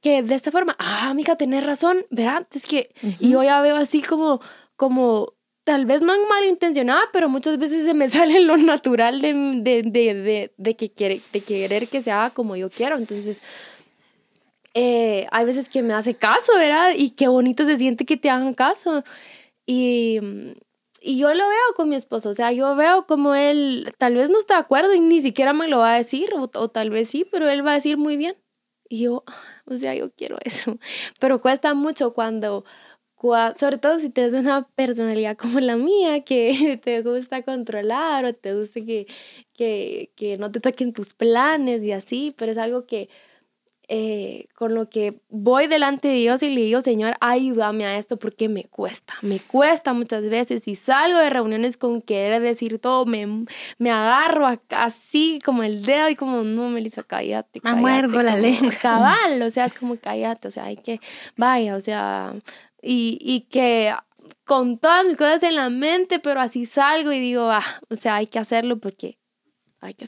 que 0.00 0.22
de 0.22 0.34
esta 0.34 0.50
forma, 0.50 0.74
ah, 0.80 1.10
amiga, 1.10 1.36
tenés 1.36 1.64
razón, 1.64 2.04
verá, 2.10 2.44
es 2.52 2.66
que, 2.66 2.90
y 3.20 3.30
yo 3.30 3.42
ya 3.44 3.60
veo 3.60 3.76
así 3.76 4.02
como, 4.02 4.40
como, 4.74 5.34
tal 5.68 5.84
vez 5.84 6.00
no 6.00 6.14
en 6.14 6.26
malintencionada, 6.26 7.02
pero 7.12 7.28
muchas 7.28 7.58
veces 7.58 7.84
se 7.84 7.92
me 7.92 8.08
sale 8.08 8.40
lo 8.40 8.56
natural 8.56 9.20
de, 9.20 9.34
de, 9.34 9.82
de, 9.82 10.50
de, 10.56 10.76
que 10.76 10.90
quiere, 10.90 11.20
de 11.30 11.42
querer 11.42 11.88
que 11.88 12.00
se 12.00 12.10
haga 12.10 12.30
como 12.30 12.56
yo 12.56 12.70
quiero, 12.70 12.96
entonces... 12.96 13.42
Eh, 14.74 15.26
hay 15.32 15.44
veces 15.44 15.68
que 15.68 15.82
me 15.82 15.92
hace 15.92 16.14
caso, 16.14 16.52
¿verdad? 16.56 16.92
Y 16.96 17.10
qué 17.10 17.26
bonito 17.26 17.64
se 17.64 17.78
siente 17.78 18.04
que 18.04 18.16
te 18.16 18.30
hagan 18.30 18.54
caso. 18.54 19.02
Y, 19.66 20.20
y 21.00 21.18
yo 21.18 21.34
lo 21.34 21.48
veo 21.48 21.74
con 21.74 21.88
mi 21.88 21.96
esposo, 21.96 22.28
o 22.28 22.34
sea, 22.34 22.52
yo 22.52 22.76
veo 22.76 23.06
como 23.06 23.34
él 23.34 23.92
tal 23.98 24.14
vez 24.14 24.30
no 24.30 24.38
está 24.38 24.54
de 24.54 24.60
acuerdo 24.60 24.94
y 24.94 25.00
ni 25.00 25.20
siquiera 25.20 25.52
me 25.52 25.66
lo 25.66 25.78
va 25.78 25.94
a 25.94 25.98
decir, 25.98 26.30
o, 26.34 26.68
tal 26.68 26.90
vez 26.90 27.10
sí, 27.10 27.26
pero 27.32 27.48
él 27.48 27.66
va 27.66 27.72
a 27.72 27.74
decir 27.74 27.96
muy 27.96 28.16
bien. 28.16 28.36
Y 28.88 29.00
yo, 29.02 29.24
o 29.66 29.76
sea, 29.76 29.94
yo 29.94 30.12
quiero 30.12 30.38
eso. 30.44 30.78
Pero 31.20 31.40
cuesta 31.40 31.74
mucho 31.74 32.12
cuando, 32.14 32.64
sobre 33.56 33.78
todo 33.78 33.98
si 33.98 34.10
tienes 34.10 34.34
una 34.34 34.66
personalidad 34.74 35.36
como 35.36 35.60
la 35.60 35.76
mía, 35.76 36.24
que 36.24 36.80
te 36.84 37.02
gusta 37.02 37.42
controlar 37.42 38.24
o 38.24 38.34
te 38.34 38.54
gusta 38.54 38.80
que, 38.80 39.06
que, 39.52 40.12
que 40.16 40.38
no 40.38 40.50
te 40.50 40.60
toquen 40.60 40.92
tus 40.92 41.14
planes 41.14 41.82
y 41.82 41.92
así, 41.92 42.34
pero 42.36 42.52
es 42.52 42.58
algo 42.58 42.86
que 42.86 43.08
eh, 43.90 44.48
con 44.54 44.74
lo 44.74 44.90
que 44.90 45.22
voy 45.30 45.66
delante 45.66 46.08
de 46.08 46.14
Dios 46.14 46.42
y 46.42 46.50
le 46.50 46.60
digo, 46.60 46.82
Señor, 46.82 47.14
ayúdame 47.22 47.86
a 47.86 47.96
esto 47.96 48.18
porque 48.18 48.46
me 48.50 48.64
cuesta, 48.64 49.14
me 49.22 49.40
cuesta 49.40 49.94
muchas 49.94 50.28
veces 50.28 50.68
y 50.68 50.74
salgo 50.74 51.18
de 51.18 51.30
reuniones 51.30 51.78
con 51.78 52.02
querer 52.02 52.42
decir 52.42 52.78
todo, 52.80 53.06
me, 53.06 53.46
me 53.78 53.90
agarro 53.90 54.46
así 54.68 55.38
como 55.42 55.62
el 55.62 55.86
dedo 55.86 56.10
y 56.10 56.16
como, 56.16 56.42
no, 56.42 56.68
Melissa, 56.68 57.02
cállate. 57.02 57.60
Me 57.64 57.72
muerdo 57.76 58.22
la 58.22 58.36
lengua. 58.36 58.74
Cabal, 58.78 59.40
o 59.40 59.50
sea, 59.50 59.64
es 59.64 59.72
como 59.72 59.96
cállate, 59.96 60.48
o 60.48 60.50
sea, 60.50 60.64
hay 60.64 60.76
que, 60.76 61.00
vaya, 61.38 61.74
o 61.74 61.80
sea, 61.80 62.34
y, 62.82 63.18
y 63.20 63.42
que 63.50 63.94
con 64.44 64.78
todas 64.78 65.06
mis 65.06 65.16
cosas 65.16 65.42
en 65.42 65.56
la 65.56 65.70
mente, 65.70 66.18
pero 66.18 66.40
así 66.40 66.66
salgo 66.66 67.12
y 67.12 67.20
digo, 67.20 67.50
ah, 67.50 67.64
o 67.90 67.94
sea, 67.94 68.16
hay 68.16 68.26
que 68.26 68.38
hacerlo 68.38 68.78
porque 68.78 69.18
hay 69.80 69.94
que 69.94 70.06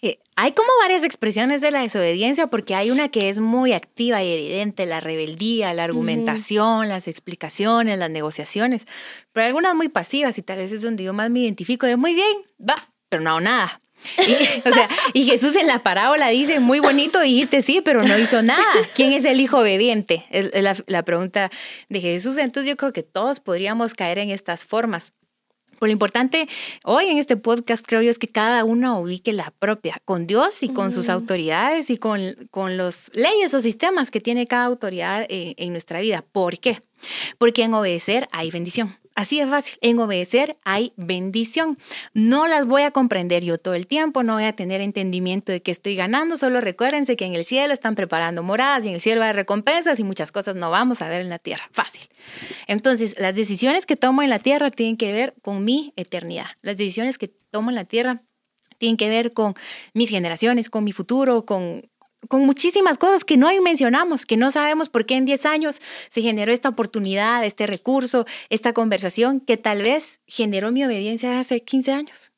eh, 0.00 0.18
hay 0.34 0.52
como 0.52 0.68
varias 0.80 1.02
expresiones 1.02 1.60
de 1.60 1.70
la 1.70 1.82
desobediencia 1.82 2.46
porque 2.46 2.74
hay 2.74 2.90
una 2.90 3.08
que 3.10 3.28
es 3.28 3.40
muy 3.40 3.72
activa 3.72 4.22
y 4.22 4.32
evidente, 4.32 4.86
la 4.86 5.00
rebeldía, 5.00 5.74
la 5.74 5.84
argumentación, 5.84 6.88
las 6.88 7.06
explicaciones, 7.06 7.98
las 7.98 8.10
negociaciones, 8.10 8.86
pero 9.32 9.44
hay 9.44 9.48
algunas 9.48 9.74
muy 9.74 9.88
pasivas 9.88 10.38
y 10.38 10.42
tal 10.42 10.58
vez 10.58 10.72
es 10.72 10.82
donde 10.82 11.04
yo 11.04 11.12
más 11.12 11.28
me 11.30 11.40
identifico 11.40 11.86
de 11.86 11.96
muy 11.96 12.14
bien, 12.14 12.36
va, 12.58 12.76
pero 13.08 13.22
no 13.22 13.30
hago 13.30 13.40
nada. 13.40 13.79
Y, 14.18 14.32
o 14.68 14.72
sea, 14.72 14.88
y 15.12 15.24
Jesús 15.24 15.54
en 15.56 15.66
la 15.66 15.82
parábola 15.82 16.28
dice, 16.28 16.60
muy 16.60 16.80
bonito, 16.80 17.20
dijiste 17.20 17.62
sí, 17.62 17.80
pero 17.84 18.02
no 18.02 18.18
hizo 18.18 18.42
nada. 18.42 18.64
¿Quién 18.94 19.12
es 19.12 19.24
el 19.24 19.40
hijo 19.40 19.58
obediente? 19.58 20.24
Es 20.30 20.62
la, 20.62 20.76
la 20.86 21.02
pregunta 21.04 21.50
de 21.88 22.00
Jesús. 22.00 22.38
Entonces 22.38 22.70
yo 22.70 22.76
creo 22.76 22.92
que 22.92 23.02
todos 23.02 23.40
podríamos 23.40 23.94
caer 23.94 24.18
en 24.18 24.30
estas 24.30 24.64
formas. 24.64 25.12
Por 25.80 25.88
lo 25.88 25.92
importante 25.92 26.46
hoy 26.84 27.06
en 27.06 27.16
este 27.16 27.38
podcast, 27.38 27.86
creo 27.86 28.02
yo, 28.02 28.10
es 28.10 28.18
que 28.18 28.28
cada 28.28 28.64
uno 28.64 29.00
ubique 29.00 29.32
la 29.32 29.50
propia, 29.58 29.96
con 30.04 30.26
Dios 30.26 30.62
y 30.62 30.68
con 30.68 30.92
sus 30.92 31.08
autoridades 31.08 31.88
y 31.88 31.96
con, 31.96 32.36
con 32.50 32.76
los 32.76 33.10
leyes 33.14 33.54
o 33.54 33.60
sistemas 33.60 34.10
que 34.10 34.20
tiene 34.20 34.46
cada 34.46 34.66
autoridad 34.66 35.24
en, 35.30 35.54
en 35.56 35.72
nuestra 35.72 36.00
vida. 36.00 36.22
¿Por 36.32 36.58
qué? 36.58 36.82
Porque 37.38 37.62
en 37.62 37.72
obedecer 37.72 38.28
hay 38.30 38.50
bendición. 38.50 38.99
Así 39.20 39.38
es 39.38 39.50
fácil. 39.50 39.76
En 39.82 39.98
obedecer 39.98 40.56
hay 40.64 40.94
bendición. 40.96 41.76
No 42.14 42.46
las 42.46 42.64
voy 42.64 42.84
a 42.84 42.90
comprender 42.90 43.44
yo 43.44 43.58
todo 43.58 43.74
el 43.74 43.86
tiempo, 43.86 44.22
no 44.22 44.32
voy 44.32 44.44
a 44.44 44.54
tener 44.54 44.80
entendimiento 44.80 45.52
de 45.52 45.60
que 45.60 45.70
estoy 45.70 45.94
ganando. 45.94 46.38
Solo 46.38 46.62
recuérdense 46.62 47.16
que 47.16 47.26
en 47.26 47.34
el 47.34 47.44
cielo 47.44 47.74
están 47.74 47.96
preparando 47.96 48.42
moradas 48.42 48.86
y 48.86 48.88
en 48.88 48.94
el 48.94 49.00
cielo 49.02 49.22
hay 49.22 49.32
recompensas 49.32 50.00
y 50.00 50.04
muchas 50.04 50.32
cosas 50.32 50.56
no 50.56 50.70
vamos 50.70 51.02
a 51.02 51.10
ver 51.10 51.20
en 51.20 51.28
la 51.28 51.38
tierra. 51.38 51.68
Fácil. 51.70 52.08
Entonces, 52.66 53.14
las 53.18 53.34
decisiones 53.34 53.84
que 53.84 53.94
tomo 53.94 54.22
en 54.22 54.30
la 54.30 54.38
tierra 54.38 54.70
tienen 54.70 54.96
que 54.96 55.12
ver 55.12 55.34
con 55.42 55.66
mi 55.66 55.92
eternidad. 55.96 56.46
Las 56.62 56.78
decisiones 56.78 57.18
que 57.18 57.28
tomo 57.28 57.68
en 57.68 57.76
la 57.76 57.84
tierra 57.84 58.22
tienen 58.78 58.96
que 58.96 59.10
ver 59.10 59.34
con 59.34 59.52
mis 59.92 60.08
generaciones, 60.08 60.70
con 60.70 60.82
mi 60.82 60.92
futuro, 60.92 61.44
con 61.44 61.89
con 62.28 62.44
muchísimas 62.44 62.98
cosas 62.98 63.24
que 63.24 63.36
no 63.36 63.48
mencionamos, 63.62 64.26
que 64.26 64.36
no 64.36 64.50
sabemos 64.50 64.88
por 64.88 65.06
qué 65.06 65.16
en 65.16 65.24
10 65.24 65.46
años 65.46 65.80
se 66.08 66.22
generó 66.22 66.52
esta 66.52 66.68
oportunidad, 66.68 67.44
este 67.44 67.66
recurso, 67.66 68.26
esta 68.48 68.72
conversación 68.72 69.40
que 69.40 69.56
tal 69.56 69.82
vez 69.82 70.20
generó 70.26 70.72
mi 70.72 70.84
obediencia 70.84 71.38
hace 71.38 71.60
15 71.60 71.92
años, 71.92 72.32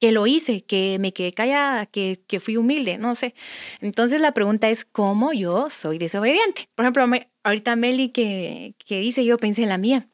que 0.00 0.12
lo 0.12 0.26
hice, 0.26 0.62
que 0.62 0.98
me 1.00 1.12
quedé 1.12 1.32
callada, 1.32 1.86
que, 1.86 2.20
que 2.26 2.40
fui 2.40 2.56
humilde, 2.56 2.98
no 2.98 3.14
sé. 3.14 3.34
Entonces 3.80 4.20
la 4.20 4.32
pregunta 4.32 4.68
es, 4.70 4.84
¿cómo 4.84 5.32
yo 5.32 5.70
soy 5.70 5.98
desobediente? 5.98 6.68
Por 6.74 6.84
ejemplo, 6.84 7.06
ahorita 7.42 7.76
Meli 7.76 8.10
que, 8.10 8.74
que 8.84 9.00
dice, 9.00 9.24
yo 9.24 9.38
pensé 9.38 9.62
en 9.62 9.68
la 9.68 9.78
mía, 9.78 10.08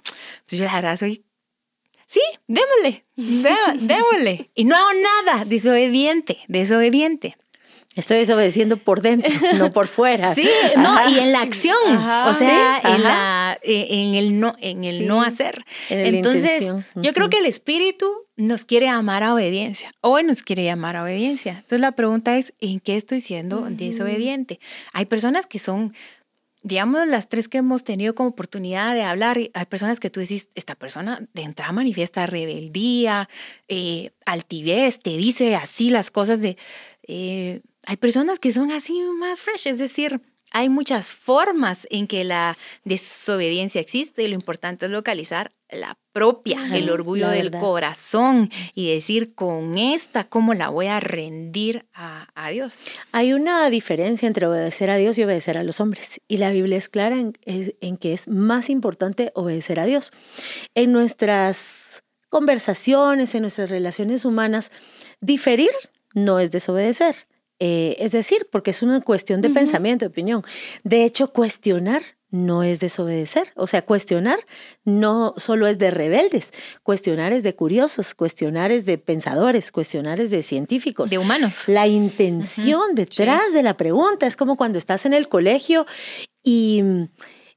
pues 0.46 0.58
yo 0.58 0.64
la 0.64 0.74
verdad 0.74 0.96
soy 0.96 1.24
sí, 2.10 2.20
démosle, 2.48 3.04
démosle. 3.86 4.50
Y 4.54 4.64
no 4.64 4.74
hago 4.74 4.90
nada, 5.24 5.44
desobediente, 5.44 6.38
desobediente. 6.48 7.36
Estoy 7.96 8.18
desobedeciendo 8.18 8.76
por 8.76 9.02
dentro, 9.02 9.30
no 9.58 9.72
por 9.72 9.88
fuera. 9.88 10.34
Sí, 10.34 10.48
no, 10.76 11.10
y 11.10 11.18
en 11.18 11.32
la 11.32 11.40
acción, 11.40 11.96
o 11.96 12.34
sea, 12.34 12.80
en, 12.84 13.02
la, 13.02 13.58
e, 13.62 13.86
en 13.90 14.14
el 14.14 14.38
no, 14.38 14.54
en 14.60 14.84
el 14.84 15.08
no 15.08 15.22
hacer. 15.22 15.64
Entonces, 15.88 16.72
yo 16.94 17.12
creo 17.12 17.30
que 17.30 17.38
el 17.38 17.46
espíritu 17.46 18.08
nos 18.36 18.64
quiere 18.64 18.88
amar 18.88 19.24
a 19.24 19.34
obediencia, 19.34 19.92
hoy 20.00 20.22
nos 20.22 20.42
quiere 20.42 20.64
llamar 20.64 20.96
a 20.96 21.02
obediencia. 21.02 21.52
Entonces 21.52 21.80
la 21.80 21.92
pregunta 21.92 22.36
es, 22.36 22.54
¿en 22.60 22.78
qué 22.78 22.96
estoy 22.96 23.20
siendo 23.20 23.66
desobediente? 23.68 24.60
Hay 24.92 25.06
personas 25.06 25.46
que 25.46 25.58
son 25.58 25.92
digamos, 26.62 27.06
las 27.06 27.28
tres 27.28 27.48
que 27.48 27.58
hemos 27.58 27.84
tenido 27.84 28.14
como 28.14 28.28
oportunidad 28.28 28.94
de 28.94 29.02
hablar, 29.02 29.38
hay 29.38 29.64
personas 29.64 29.98
que 29.98 30.10
tú 30.10 30.20
decís, 30.20 30.50
esta 30.54 30.74
persona 30.74 31.26
de 31.32 31.42
entrada 31.42 31.72
manifiesta 31.72 32.26
rebeldía, 32.26 33.30
eh, 33.68 34.10
altivez, 34.26 35.00
te 35.00 35.16
dice 35.16 35.56
así 35.56 35.88
las 35.88 36.10
cosas 36.10 36.42
de, 36.42 36.58
eh, 37.08 37.62
hay 37.86 37.96
personas 37.96 38.38
que 38.38 38.52
son 38.52 38.72
así 38.72 39.00
más 39.18 39.40
fresh, 39.40 39.68
es 39.68 39.78
decir, 39.78 40.20
hay 40.52 40.68
muchas 40.68 41.12
formas 41.12 41.86
en 41.90 42.06
que 42.06 42.24
la 42.24 42.58
desobediencia 42.84 43.80
existe 43.80 44.24
y 44.24 44.28
lo 44.28 44.34
importante 44.34 44.86
es 44.86 44.92
localizar 44.92 45.52
la 45.70 45.96
propia, 46.12 46.76
el 46.76 46.90
orgullo 46.90 47.28
del 47.28 47.52
corazón 47.52 48.50
y 48.74 48.92
decir 48.92 49.34
con 49.36 49.78
esta, 49.78 50.24
¿cómo 50.24 50.54
la 50.54 50.68
voy 50.68 50.86
a 50.86 50.98
rendir 50.98 51.86
a, 51.94 52.26
Dios? 52.50 52.84
Hay 53.12 53.32
una 53.32 53.70
diferencia 53.70 54.26
entre 54.26 54.46
obedecer 54.46 54.90
a 54.90 54.96
Dios 54.96 55.18
y 55.18 55.22
obedecer 55.22 55.56
a 55.56 55.62
los 55.62 55.80
hombres 55.80 56.20
y 56.26 56.38
la 56.38 56.50
Biblia 56.50 56.78
es 56.78 56.88
clara 56.88 57.16
en, 57.16 57.34
en 57.44 57.96
que 57.96 58.12
es 58.12 58.26
más 58.26 58.70
importante 58.70 59.30
obedecer 59.36 59.78
a 59.78 59.84
Dios. 59.84 60.10
En 60.74 60.90
nuestras 60.90 62.02
conversaciones, 62.28 63.36
en 63.36 63.42
nuestras 63.42 63.70
relaciones 63.70 64.24
humanas, 64.24 64.72
diferir 65.20 65.70
no 66.12 66.40
es 66.40 66.50
desobedecer. 66.50 67.29
Eh, 67.60 67.96
es 67.98 68.12
decir, 68.12 68.48
porque 68.50 68.70
es 68.70 68.82
una 68.82 69.02
cuestión 69.02 69.42
de 69.42 69.50
pensamiento, 69.50 70.06
de 70.06 70.08
opinión. 70.08 70.42
De 70.82 71.04
hecho, 71.04 71.30
cuestionar 71.32 72.02
no 72.30 72.62
es 72.62 72.80
desobedecer. 72.80 73.52
O 73.54 73.66
sea, 73.66 73.82
cuestionar 73.82 74.38
no 74.84 75.34
solo 75.36 75.66
es 75.66 75.78
de 75.78 75.90
rebeldes, 75.90 76.52
cuestionar 76.82 77.32
es 77.32 77.42
de 77.42 77.54
curiosos, 77.54 78.14
cuestionar 78.14 78.72
es 78.72 78.86
de 78.86 78.98
pensadores, 78.98 79.72
cuestionar 79.72 80.20
es 80.20 80.30
de 80.30 80.42
científicos. 80.42 81.10
De 81.10 81.18
humanos. 81.18 81.64
La 81.66 81.86
intención 81.86 82.94
detrás 82.94 83.52
de 83.52 83.62
la 83.62 83.76
pregunta 83.76 84.26
es 84.26 84.36
como 84.36 84.56
cuando 84.56 84.78
estás 84.78 85.04
en 85.06 85.12
el 85.12 85.28
colegio 85.28 85.86
y, 86.42 86.82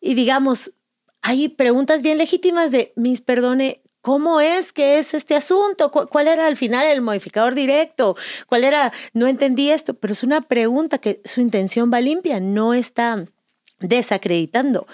y 0.02 0.16
digamos, 0.16 0.74
hay 1.22 1.48
preguntas 1.48 2.02
bien 2.02 2.18
legítimas 2.18 2.72
de, 2.72 2.92
mis 2.98 3.22
perdone, 3.22 3.83
¿Cómo 4.04 4.42
es 4.42 4.74
que 4.74 5.00
es 5.00 5.14
este 5.14 5.34
asunto? 5.34 5.90
¿Cuál 5.90 6.28
era 6.28 6.46
al 6.46 6.58
final 6.58 6.86
el 6.88 7.02
modificador 7.02 7.56
directo? 7.56 8.18
¿Cuál 8.48 8.66
era? 8.66 8.92
No 9.14 9.28
entendí 9.28 9.72
esto, 9.72 9.94
pero 9.94 10.12
es 10.12 10.24
una 10.24 10.42
pregunta 10.42 10.98
que 10.98 11.22
su 11.24 11.40
intención 11.40 11.90
va 11.90 12.02
limpia, 12.02 12.42
no 12.42 12.74
está 12.74 13.26
desacreditando. 13.80 14.88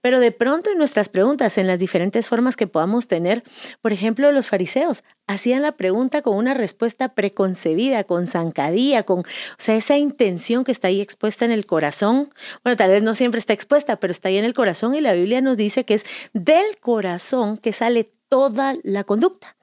Pero 0.00 0.18
de 0.18 0.32
pronto 0.32 0.70
en 0.70 0.78
nuestras 0.78 1.10
preguntas, 1.10 1.58
en 1.58 1.66
las 1.66 1.78
diferentes 1.78 2.26
formas 2.26 2.56
que 2.56 2.66
podamos 2.66 3.06
tener, 3.06 3.42
por 3.82 3.92
ejemplo, 3.92 4.32
los 4.32 4.48
fariseos 4.48 5.04
hacían 5.26 5.60
la 5.60 5.72
pregunta 5.72 6.22
con 6.22 6.34
una 6.34 6.54
respuesta 6.54 7.14
preconcebida, 7.14 8.04
con 8.04 8.26
zancadilla, 8.26 9.02
con, 9.02 9.20
o 9.20 9.24
sea, 9.58 9.76
esa 9.76 9.98
intención 9.98 10.64
que 10.64 10.72
está 10.72 10.88
ahí 10.88 11.02
expuesta 11.02 11.44
en 11.44 11.50
el 11.50 11.66
corazón. 11.66 12.32
Bueno, 12.62 12.78
tal 12.78 12.88
vez 12.88 13.02
no 13.02 13.14
siempre 13.14 13.40
está 13.40 13.52
expuesta, 13.52 13.96
pero 13.96 14.10
está 14.10 14.30
ahí 14.30 14.38
en 14.38 14.46
el 14.46 14.54
corazón 14.54 14.94
y 14.94 15.02
la 15.02 15.12
Biblia 15.12 15.42
nos 15.42 15.58
dice 15.58 15.84
que 15.84 15.92
es 15.92 16.06
del 16.32 16.64
corazón 16.80 17.58
que 17.58 17.74
sale 17.74 18.10
toda 18.34 18.76
la 18.82 19.04
conducta. 19.04 19.54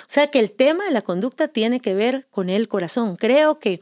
O 0.00 0.08
sea 0.08 0.32
que 0.32 0.40
el 0.40 0.50
tema 0.50 0.84
de 0.84 0.90
la 0.90 1.02
conducta 1.02 1.46
tiene 1.46 1.78
que 1.78 1.94
ver 1.94 2.26
con 2.32 2.50
el 2.50 2.66
corazón. 2.66 3.14
Creo 3.14 3.60
que 3.60 3.80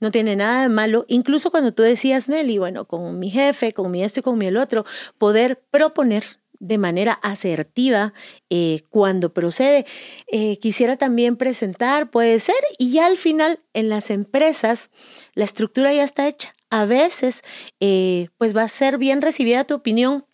no 0.00 0.10
tiene 0.10 0.34
nada 0.34 0.62
de 0.62 0.68
malo, 0.68 1.04
incluso 1.06 1.52
cuando 1.52 1.72
tú 1.72 1.84
decías, 1.84 2.28
Meli, 2.28 2.58
bueno, 2.58 2.86
con 2.86 3.20
mi 3.20 3.30
jefe, 3.30 3.72
con 3.72 3.92
mi 3.92 4.02
esto 4.02 4.18
y 4.18 4.24
con 4.24 4.36
mi 4.36 4.46
el 4.46 4.56
otro, 4.56 4.84
poder 5.16 5.62
proponer 5.70 6.24
de 6.58 6.76
manera 6.76 7.12
asertiva 7.12 8.14
eh, 8.50 8.80
cuando 8.90 9.32
procede. 9.32 9.86
Eh, 10.26 10.58
quisiera 10.58 10.96
también 10.96 11.36
presentar, 11.36 12.10
puede 12.10 12.40
ser, 12.40 12.56
y 12.76 12.90
ya 12.90 13.06
al 13.06 13.16
final 13.16 13.60
en 13.74 13.88
las 13.88 14.10
empresas 14.10 14.90
la 15.34 15.44
estructura 15.44 15.94
ya 15.94 16.02
está 16.02 16.26
hecha. 16.26 16.56
A 16.68 16.84
veces, 16.84 17.42
eh, 17.78 18.26
pues 18.38 18.56
va 18.56 18.62
a 18.62 18.68
ser 18.68 18.98
bien 18.98 19.22
recibida 19.22 19.62
tu 19.62 19.76
opinión 19.76 20.26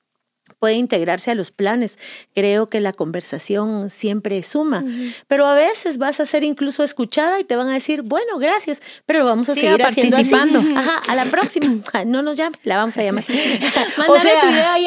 puede 0.61 0.75
integrarse 0.75 1.33
a 1.33 1.35
los 1.35 1.51
planes. 1.51 1.99
Creo 2.35 2.69
que 2.69 2.79
la 2.81 2.93
conversación 2.93 3.91
siempre 3.91 4.41
suma, 4.45 4.85
pero 5.27 5.47
a 5.47 5.55
veces 5.55 5.99
vas 5.99 6.21
a 6.21 6.27
ser 6.27 6.45
incluso 6.45 6.85
escuchada 6.85 7.41
y 7.41 7.45
te 7.45 7.57
van 7.57 7.69
a 7.69 7.75
decir, 7.75 8.03
bueno, 8.03 8.39
gracias, 8.39 8.83
pero 9.07 9.25
vamos 9.25 9.49
a 9.49 9.55
seguir 9.55 9.79
participando. 9.79 10.63
Ajá, 10.77 11.01
a 11.09 11.17
la 11.17 11.31
próxima. 11.31 11.67
No 12.07 12.23
nos 12.23 12.37
llame, 12.37 12.57
la 12.65 12.77
vamos 12.77 12.97
a 12.99 13.03
llamar. 13.03 13.25
o 14.09 14.19
sea, 14.19 14.41
tu 14.41 14.49
idea 14.49 14.79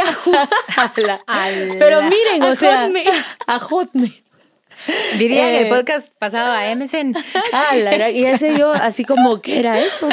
Pero 1.80 2.02
miren, 2.04 2.44
o 2.44 2.56
sea, 2.56 2.90
a 3.48 3.60
Hotmail. 3.60 4.23
Diría 5.18 5.46
que 5.46 5.60
el 5.62 5.66
eh, 5.68 5.70
podcast 5.70 6.10
pasado 6.20 6.52
a 6.52 6.76
MSN. 6.76 7.16
Ah, 7.52 7.76
y 8.14 8.26
ese 8.26 8.58
yo, 8.58 8.72
así 8.74 9.04
como, 9.06 9.42
¿qué 9.42 9.60
era 9.60 9.80
eso? 9.80 10.10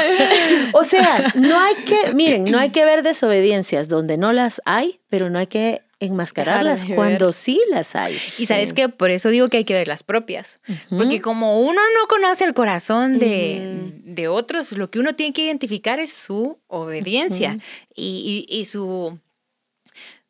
O 0.72 0.84
sea, 0.84 1.32
no 1.34 1.58
hay 1.60 1.74
que, 1.84 2.12
miren, 2.14 2.44
no 2.44 2.58
hay 2.58 2.70
que 2.70 2.84
ver 2.84 3.02
desobediencias 3.02 3.88
donde 3.88 4.16
no 4.18 4.32
las 4.32 4.60
hay, 4.64 5.00
pero 5.08 5.30
no 5.30 5.38
hay 5.38 5.46
que 5.46 5.82
enmascararlas 6.02 6.86
cuando 6.94 7.30
sí 7.32 7.60
las 7.68 7.94
hay. 7.94 8.16
Y 8.38 8.46
sabes 8.46 8.72
que 8.72 8.88
por 8.88 9.10
eso 9.10 9.28
digo 9.28 9.50
que 9.50 9.58
hay 9.58 9.64
que 9.64 9.74
ver 9.74 9.86
las 9.86 10.02
propias. 10.02 10.58
Porque 10.88 11.20
como 11.20 11.60
uno 11.60 11.80
no 12.00 12.06
conoce 12.08 12.44
el 12.44 12.54
corazón 12.54 13.18
de, 13.18 13.92
de 14.04 14.26
otros, 14.28 14.72
lo 14.72 14.90
que 14.90 14.98
uno 14.98 15.14
tiene 15.14 15.34
que 15.34 15.42
identificar 15.44 16.00
es 16.00 16.10
su 16.12 16.58
obediencia 16.68 17.58
y, 17.94 18.46
y- 18.48 18.60
y 18.60 18.64
su, 18.64 19.18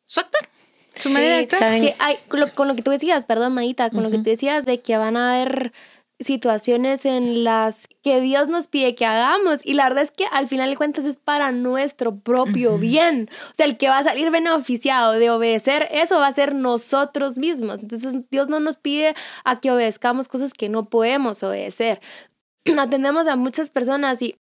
su 0.03 0.19
actuar, 0.19 0.49
su 1.01 1.09
manera 1.09 1.35
de 1.35 1.41
Sí, 1.41 1.43
actuar. 1.43 1.61
¿Saben? 1.61 1.83
sí, 1.83 1.93
ay, 1.99 2.17
con, 2.27 2.39
lo, 2.39 2.49
con 2.53 2.67
lo 2.67 2.75
que 2.75 2.81
tú 2.81 2.91
decías, 2.91 3.25
perdón, 3.25 3.53
Maíta, 3.53 3.89
con 3.89 4.03
lo 4.03 4.11
que 4.11 4.17
tú 4.17 4.23
decías 4.23 4.65
de 4.65 4.81
que 4.81 4.97
van 4.97 5.17
a 5.17 5.35
haber 5.35 5.73
situaciones 6.23 7.05
en 7.05 7.43
las 7.43 7.87
que 8.03 8.21
Dios 8.21 8.47
nos 8.47 8.67
pide 8.67 8.95
que 8.95 9.05
hagamos 9.05 9.59
y 9.63 9.73
la 9.73 9.85
verdad 9.85 10.03
es 10.03 10.11
que 10.11 10.25
al 10.31 10.47
final 10.47 10.69
de 10.69 10.77
cuentas 10.77 11.05
es 11.05 11.17
para 11.17 11.51
nuestro 11.51 12.15
propio 12.19 12.77
bien. 12.77 13.29
O 13.51 13.55
sea, 13.55 13.65
el 13.65 13.77
que 13.77 13.89
va 13.89 13.97
a 13.97 14.03
salir 14.03 14.29
beneficiado 14.29 15.13
de 15.13 15.29
obedecer 15.29 15.87
eso 15.91 16.19
va 16.19 16.27
a 16.27 16.33
ser 16.33 16.53
nosotros 16.53 17.37
mismos. 17.37 17.81
Entonces 17.81 18.15
Dios 18.29 18.49
no 18.49 18.59
nos 18.59 18.77
pide 18.77 19.15
a 19.43 19.59
que 19.59 19.71
obedezcamos 19.71 20.27
cosas 20.27 20.53
que 20.53 20.69
no 20.69 20.89
podemos 20.89 21.41
obedecer. 21.43 22.01
Atendemos 22.77 23.27
a 23.27 23.35
muchas 23.35 23.69
personas 23.69 24.21
y 24.21 24.37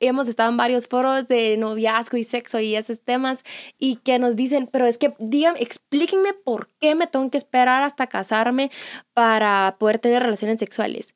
hemos 0.00 0.28
estado 0.28 0.50
en 0.50 0.56
varios 0.56 0.86
foros 0.86 1.26
de 1.28 1.56
noviazgo 1.56 2.16
y 2.16 2.24
sexo 2.24 2.60
y 2.60 2.76
esos 2.76 3.00
temas 3.00 3.42
y 3.78 3.96
que 3.96 4.18
nos 4.18 4.36
dicen, 4.36 4.68
pero 4.70 4.86
es 4.86 4.98
que 4.98 5.14
digan, 5.18 5.56
explíquenme 5.58 6.32
por 6.34 6.68
qué 6.80 6.94
me 6.94 7.06
tengo 7.06 7.30
que 7.30 7.38
esperar 7.38 7.82
hasta 7.82 8.06
casarme 8.06 8.70
para 9.14 9.76
poder 9.78 9.98
tener 9.98 10.22
relaciones 10.22 10.58
sexuales. 10.58 11.14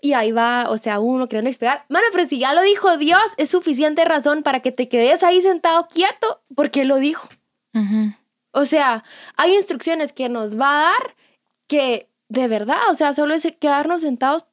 Y 0.00 0.12
ahí 0.12 0.30
va, 0.30 0.70
o 0.70 0.78
sea, 0.78 1.00
uno 1.00 1.26
queriendo 1.26 1.50
explicar, 1.50 1.84
mano, 1.88 2.06
pero 2.12 2.28
si 2.28 2.38
ya 2.38 2.52
lo 2.52 2.62
dijo 2.62 2.96
Dios, 2.96 3.22
es 3.38 3.50
suficiente 3.50 4.04
razón 4.04 4.42
para 4.42 4.60
que 4.60 4.72
te 4.72 4.88
quedes 4.88 5.22
ahí 5.22 5.40
sentado 5.40 5.88
quieto 5.88 6.42
porque 6.54 6.84
lo 6.84 6.96
dijo. 6.96 7.28
O 8.52 8.64
sea, 8.64 9.04
hay 9.36 9.54
instrucciones 9.54 10.12
que 10.12 10.30
nos 10.30 10.58
va 10.58 10.70
a 10.70 10.92
dar 10.92 11.16
que 11.66 12.08
de 12.28 12.48
verdad, 12.48 12.90
o 12.90 12.94
sea, 12.94 13.12
solo 13.12 13.34
es 13.34 13.46
quedarnos 13.60 14.00
sentados 14.00 14.46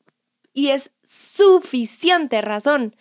y 0.53 0.69
es 0.69 0.91
suficiente 1.13 2.41
razón 2.41 2.95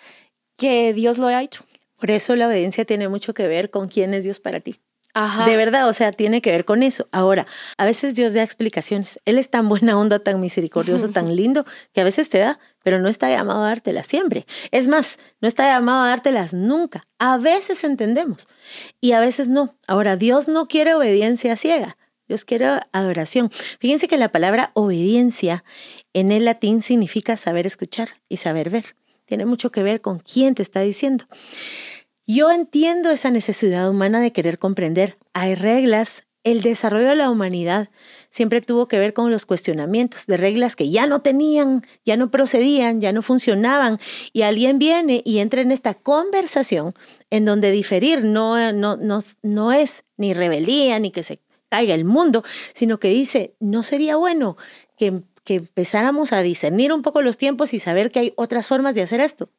que 0.56 0.92
Dios 0.92 1.18
lo 1.18 1.26
haya 1.26 1.42
hecho. 1.42 1.64
Por 1.98 2.10
eso 2.10 2.34
la 2.36 2.48
obediencia 2.48 2.84
tiene 2.84 3.08
mucho 3.08 3.34
que 3.34 3.46
ver 3.46 3.70
con 3.70 3.88
quién 3.88 4.12
es 4.14 4.24
Dios 4.24 4.40
para 4.40 4.60
ti. 4.60 4.80
Ajá. 5.14 5.44
De 5.44 5.56
verdad, 5.56 5.88
o 5.88 5.92
sea, 5.92 6.10
tiene 6.10 6.40
que 6.40 6.50
ver 6.50 6.64
con 6.64 6.82
eso. 6.82 7.06
Ahora, 7.12 7.46
a 7.76 7.84
veces 7.84 8.14
Dios 8.14 8.32
da 8.32 8.42
explicaciones. 8.42 9.20
Él 9.26 9.36
es 9.36 9.50
tan 9.50 9.68
buena 9.68 9.98
onda, 9.98 10.18
tan 10.18 10.40
misericordioso, 10.40 11.10
tan 11.10 11.36
lindo, 11.36 11.66
que 11.92 12.00
a 12.00 12.04
veces 12.04 12.30
te 12.30 12.38
da, 12.38 12.58
pero 12.82 12.98
no 12.98 13.08
está 13.08 13.28
llamado 13.28 13.62
a 13.62 13.68
dártelas 13.68 14.06
siempre. 14.06 14.46
Es 14.70 14.88
más, 14.88 15.18
no 15.40 15.48
está 15.48 15.64
llamado 15.64 16.04
a 16.04 16.08
dártelas 16.08 16.54
nunca. 16.54 17.06
A 17.18 17.36
veces 17.36 17.84
entendemos 17.84 18.48
y 19.00 19.12
a 19.12 19.20
veces 19.20 19.48
no. 19.48 19.76
Ahora, 19.86 20.16
Dios 20.16 20.48
no 20.48 20.66
quiere 20.66 20.94
obediencia 20.94 21.56
ciega. 21.56 21.98
Dios 22.26 22.46
quiere 22.46 22.66
adoración. 22.92 23.50
Fíjense 23.78 24.08
que 24.08 24.16
la 24.16 24.30
palabra 24.30 24.70
obediencia 24.72 25.64
en 26.14 26.32
el 26.32 26.44
latín 26.44 26.82
significa 26.82 27.36
saber 27.36 27.66
escuchar 27.66 28.10
y 28.28 28.38
saber 28.38 28.70
ver. 28.70 28.96
Tiene 29.24 29.46
mucho 29.46 29.70
que 29.72 29.82
ver 29.82 30.00
con 30.00 30.18
quién 30.18 30.54
te 30.54 30.62
está 30.62 30.80
diciendo. 30.80 31.24
Yo 32.26 32.50
entiendo 32.50 33.10
esa 33.10 33.30
necesidad 33.30 33.88
humana 33.90 34.20
de 34.20 34.32
querer 34.32 34.58
comprender. 34.58 35.16
Hay 35.32 35.54
reglas. 35.54 36.24
El 36.44 36.60
desarrollo 36.60 37.08
de 37.08 37.14
la 37.14 37.30
humanidad 37.30 37.88
siempre 38.28 38.60
tuvo 38.60 38.88
que 38.88 38.98
ver 38.98 39.12
con 39.12 39.30
los 39.30 39.46
cuestionamientos 39.46 40.26
de 40.26 40.36
reglas 40.36 40.74
que 40.74 40.90
ya 40.90 41.06
no 41.06 41.22
tenían, 41.22 41.86
ya 42.04 42.16
no 42.16 42.32
procedían, 42.32 43.00
ya 43.00 43.12
no 43.12 43.22
funcionaban. 43.22 44.00
Y 44.32 44.42
alguien 44.42 44.80
viene 44.80 45.22
y 45.24 45.38
entra 45.38 45.60
en 45.60 45.70
esta 45.70 45.94
conversación 45.94 46.94
en 47.30 47.44
donde 47.44 47.70
diferir 47.70 48.24
no, 48.24 48.72
no, 48.72 48.96
no, 48.96 49.20
no 49.42 49.72
es 49.72 50.02
ni 50.16 50.32
rebeldía 50.32 50.98
ni 50.98 51.12
que 51.12 51.22
se 51.22 51.40
caiga 51.68 51.94
el 51.94 52.04
mundo, 52.04 52.42
sino 52.74 52.98
que 52.98 53.08
dice, 53.08 53.54
no 53.60 53.82
sería 53.82 54.16
bueno 54.16 54.56
que, 54.98 55.22
que 55.44 55.54
empezáramos 55.54 56.32
a 56.32 56.42
discernir 56.42 56.92
un 56.92 57.02
poco 57.02 57.22
los 57.22 57.36
tiempos 57.36 57.74
y 57.74 57.78
saber 57.78 58.10
que 58.10 58.20
hay 58.20 58.32
otras 58.36 58.68
formas 58.68 58.94
de 58.94 59.02
hacer 59.02 59.20
esto. 59.20 59.50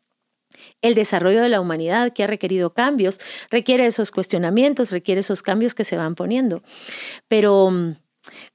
El 0.82 0.94
desarrollo 0.96 1.42
de 1.42 1.50
la 1.50 1.62
humanidad 1.62 2.14
que 2.14 2.24
ha 2.24 2.28
requerido 2.28 2.74
cambios 2.74 3.20
requiere 3.50 3.86
esos 3.86 4.12
cuestionamientos, 4.12 4.92
requiere 4.92 5.22
esos 5.22 5.42
cambios 5.42 5.74
que 5.74 5.84
se 5.84 5.98
van 5.98 6.16
poniendo. 6.16 6.62
Pero 7.28 7.72
mm, 7.72 7.96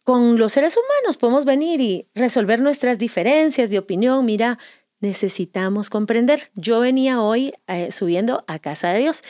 con 0.04 0.38
los 0.38 0.52
seres 0.52 0.76
humanos 0.76 1.16
podemos 1.16 1.44
venir 1.44 1.80
y 1.80 2.06
resolver 2.14 2.60
nuestras 2.60 2.98
diferencias 2.98 3.70
de 3.70 3.78
opinión. 3.78 4.24
Mira, 4.24 4.58
necesitamos 5.00 5.90
comprender. 5.90 6.50
Yo 6.54 6.80
venía 6.80 7.20
hoy 7.20 7.52
eh, 7.66 7.92
subiendo 7.92 8.44
a 8.46 8.58
Casa 8.58 8.92
de 8.92 9.00
Dios. 9.00 9.22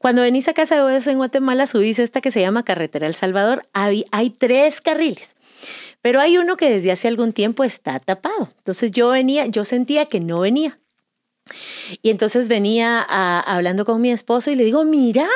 Cuando 0.00 0.22
venís 0.22 0.48
a 0.48 0.54
Casa 0.54 0.82
de 0.82 0.90
Dios 0.90 1.06
en 1.06 1.18
Guatemala, 1.18 1.66
subís 1.66 1.98
esta 1.98 2.20
que 2.20 2.30
se 2.30 2.40
llama 2.40 2.64
Carretera 2.64 3.06
El 3.06 3.14
Salvador. 3.14 3.68
Hay, 3.72 4.06
hay 4.10 4.30
tres 4.30 4.80
carriles. 4.80 5.36
Pero 6.00 6.20
hay 6.20 6.38
uno 6.38 6.56
que 6.56 6.70
desde 6.70 6.90
hace 6.90 7.08
algún 7.08 7.32
tiempo 7.32 7.62
está 7.64 8.00
tapado. 8.00 8.50
Entonces 8.58 8.90
yo 8.90 9.10
venía, 9.10 9.46
yo 9.46 9.64
sentía 9.64 10.06
que 10.06 10.20
no 10.20 10.40
venía. 10.40 10.78
Y 12.02 12.10
entonces 12.10 12.48
venía 12.48 13.00
hablando 13.00 13.84
con 13.84 14.00
mi 14.00 14.10
esposo 14.10 14.50
y 14.50 14.54
le 14.54 14.64
digo, 14.64 14.84
mira, 14.84 15.26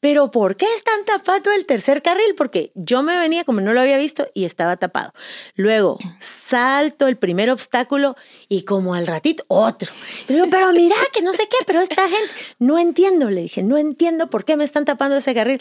pero 0.00 0.30
¿por 0.30 0.56
qué 0.56 0.66
es 0.76 0.84
tan 0.84 1.04
tapado 1.04 1.52
el 1.52 1.66
tercer 1.66 2.02
carril? 2.02 2.34
Porque 2.36 2.72
yo 2.74 3.02
me 3.02 3.18
venía 3.18 3.44
como 3.44 3.60
no 3.60 3.72
lo 3.72 3.80
había 3.80 3.98
visto 3.98 4.28
y 4.34 4.44
estaba 4.44 4.76
tapado. 4.76 5.12
Luego 5.54 5.98
salto 6.18 7.06
el 7.06 7.16
primer 7.16 7.50
obstáculo 7.50 8.16
y 8.48 8.62
como 8.62 8.94
al 8.94 9.06
ratito 9.06 9.44
otro. 9.48 9.92
Pero 10.26 10.72
mira, 10.72 10.96
que 11.12 11.22
no 11.22 11.32
sé 11.32 11.48
qué, 11.48 11.56
pero 11.66 11.80
esta 11.80 12.08
gente, 12.08 12.34
no 12.58 12.78
entiendo, 12.78 13.30
le 13.30 13.42
dije, 13.42 13.62
no 13.62 13.78
entiendo 13.78 14.30
por 14.30 14.44
qué 14.44 14.56
me 14.56 14.64
están 14.64 14.84
tapando 14.84 15.16
ese 15.16 15.34
carril. 15.34 15.60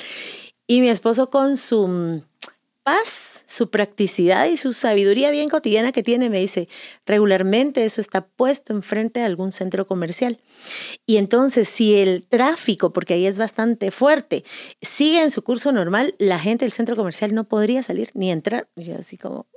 Y 0.67 0.81
mi 0.81 0.89
esposo 0.89 1.29
con 1.29 1.57
su 1.57 2.23
paz, 2.83 3.43
su 3.45 3.69
practicidad 3.69 4.47
y 4.47 4.57
su 4.57 4.73
sabiduría 4.73 5.31
bien 5.31 5.49
cotidiana 5.49 5.91
que 5.91 6.03
tiene, 6.03 6.29
me 6.29 6.39
dice, 6.39 6.67
regularmente 7.05 7.85
eso 7.85 8.01
está 8.01 8.25
puesto 8.25 8.73
enfrente 8.73 9.19
de 9.19 9.25
algún 9.25 9.51
centro 9.51 9.85
comercial. 9.87 10.39
Y 11.05 11.17
entonces, 11.17 11.67
si 11.67 11.97
el 11.97 12.25
tráfico, 12.27 12.91
porque 12.93 13.15
ahí 13.15 13.25
es 13.25 13.37
bastante 13.37 13.91
fuerte, 13.91 14.43
sigue 14.81 15.21
en 15.21 15.31
su 15.31 15.43
curso 15.43 15.71
normal, 15.71 16.15
la 16.17 16.39
gente 16.39 16.65
del 16.65 16.71
centro 16.71 16.95
comercial 16.95 17.33
no 17.33 17.45
podría 17.45 17.83
salir 17.83 18.11
ni 18.13 18.31
entrar. 18.31 18.69
Y 18.75 18.85
yo 18.85 18.95
así 18.97 19.17
como, 19.17 19.47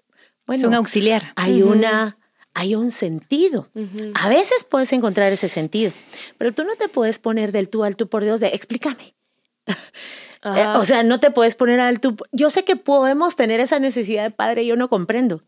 es 0.49 0.63
un 0.63 0.71
bueno, 0.71 0.77
auxiliar. 0.79 1.33
hay 1.37 1.63
una... 1.63 2.19
Hay 2.55 2.75
un 2.75 2.91
sentido. 2.91 3.71
A 4.13 4.29
veces 4.29 4.67
puedes 4.69 4.93
encontrar 4.93 5.33
ese 5.33 5.49
sentido, 5.49 5.91
pero 6.37 6.53
tú 6.53 6.65
no 6.65 6.77
te 6.77 6.89
puedes 6.89 7.19
poner 7.19 7.51
del 7.51 7.71
tú 7.71 7.83
al 7.83 7.97
tú 7.97 8.11
por 8.11 8.23
Dios 8.23 8.41
de 8.41 8.49
explícame. 8.49 9.15
Eh, 9.67 10.49
Ajá. 10.49 10.79
o 10.81 10.85
sea, 10.85 11.05
no 11.05 11.21
te 11.21 11.31
puedes 11.31 11.55
poner 11.55 11.79
al 11.79 12.01
tú. 12.01 12.17
Yo 12.33 12.51
sé 12.51 12.65
que 12.65 12.75
podemos 12.75 13.37
tener 13.37 13.61
esa 13.61 13.79
necesidad 13.79 14.25
de 14.25 14.33
padre, 14.33 14.67
yo 14.67 14.75
no 14.75 14.89
comprendo, 14.89 15.45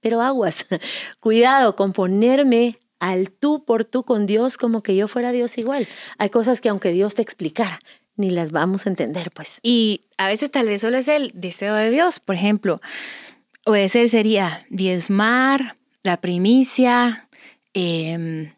pero 0.00 0.22
aguas, 0.22 0.64
cuidado 1.20 1.76
con 1.76 1.92
ponerme 1.92 2.78
al 3.00 3.30
tú 3.30 3.66
por 3.66 3.84
tú 3.84 4.02
con 4.04 4.24
Dios 4.24 4.56
como 4.56 4.82
que 4.82 4.96
yo 4.96 5.08
fuera 5.08 5.30
Dios 5.30 5.58
igual. 5.58 5.86
Hay 6.16 6.30
cosas 6.30 6.62
que 6.62 6.70
aunque 6.70 6.92
Dios 6.92 7.14
te 7.14 7.20
explicara, 7.20 7.78
ni 8.16 8.30
las 8.30 8.50
vamos 8.50 8.86
a 8.86 8.90
entender, 8.90 9.30
pues. 9.30 9.58
Y 9.62 10.00
a 10.16 10.26
veces 10.26 10.50
tal 10.50 10.68
vez 10.68 10.80
solo 10.80 10.96
es 10.96 11.08
el 11.08 11.30
deseo 11.34 11.74
de 11.74 11.90
Dios. 11.90 12.18
Por 12.20 12.36
ejemplo, 12.36 12.80
obedecer 13.66 14.08
sería 14.08 14.64
diezmar, 14.70 15.76
la 16.02 16.20
primicia, 16.20 17.28
em, 17.72 18.52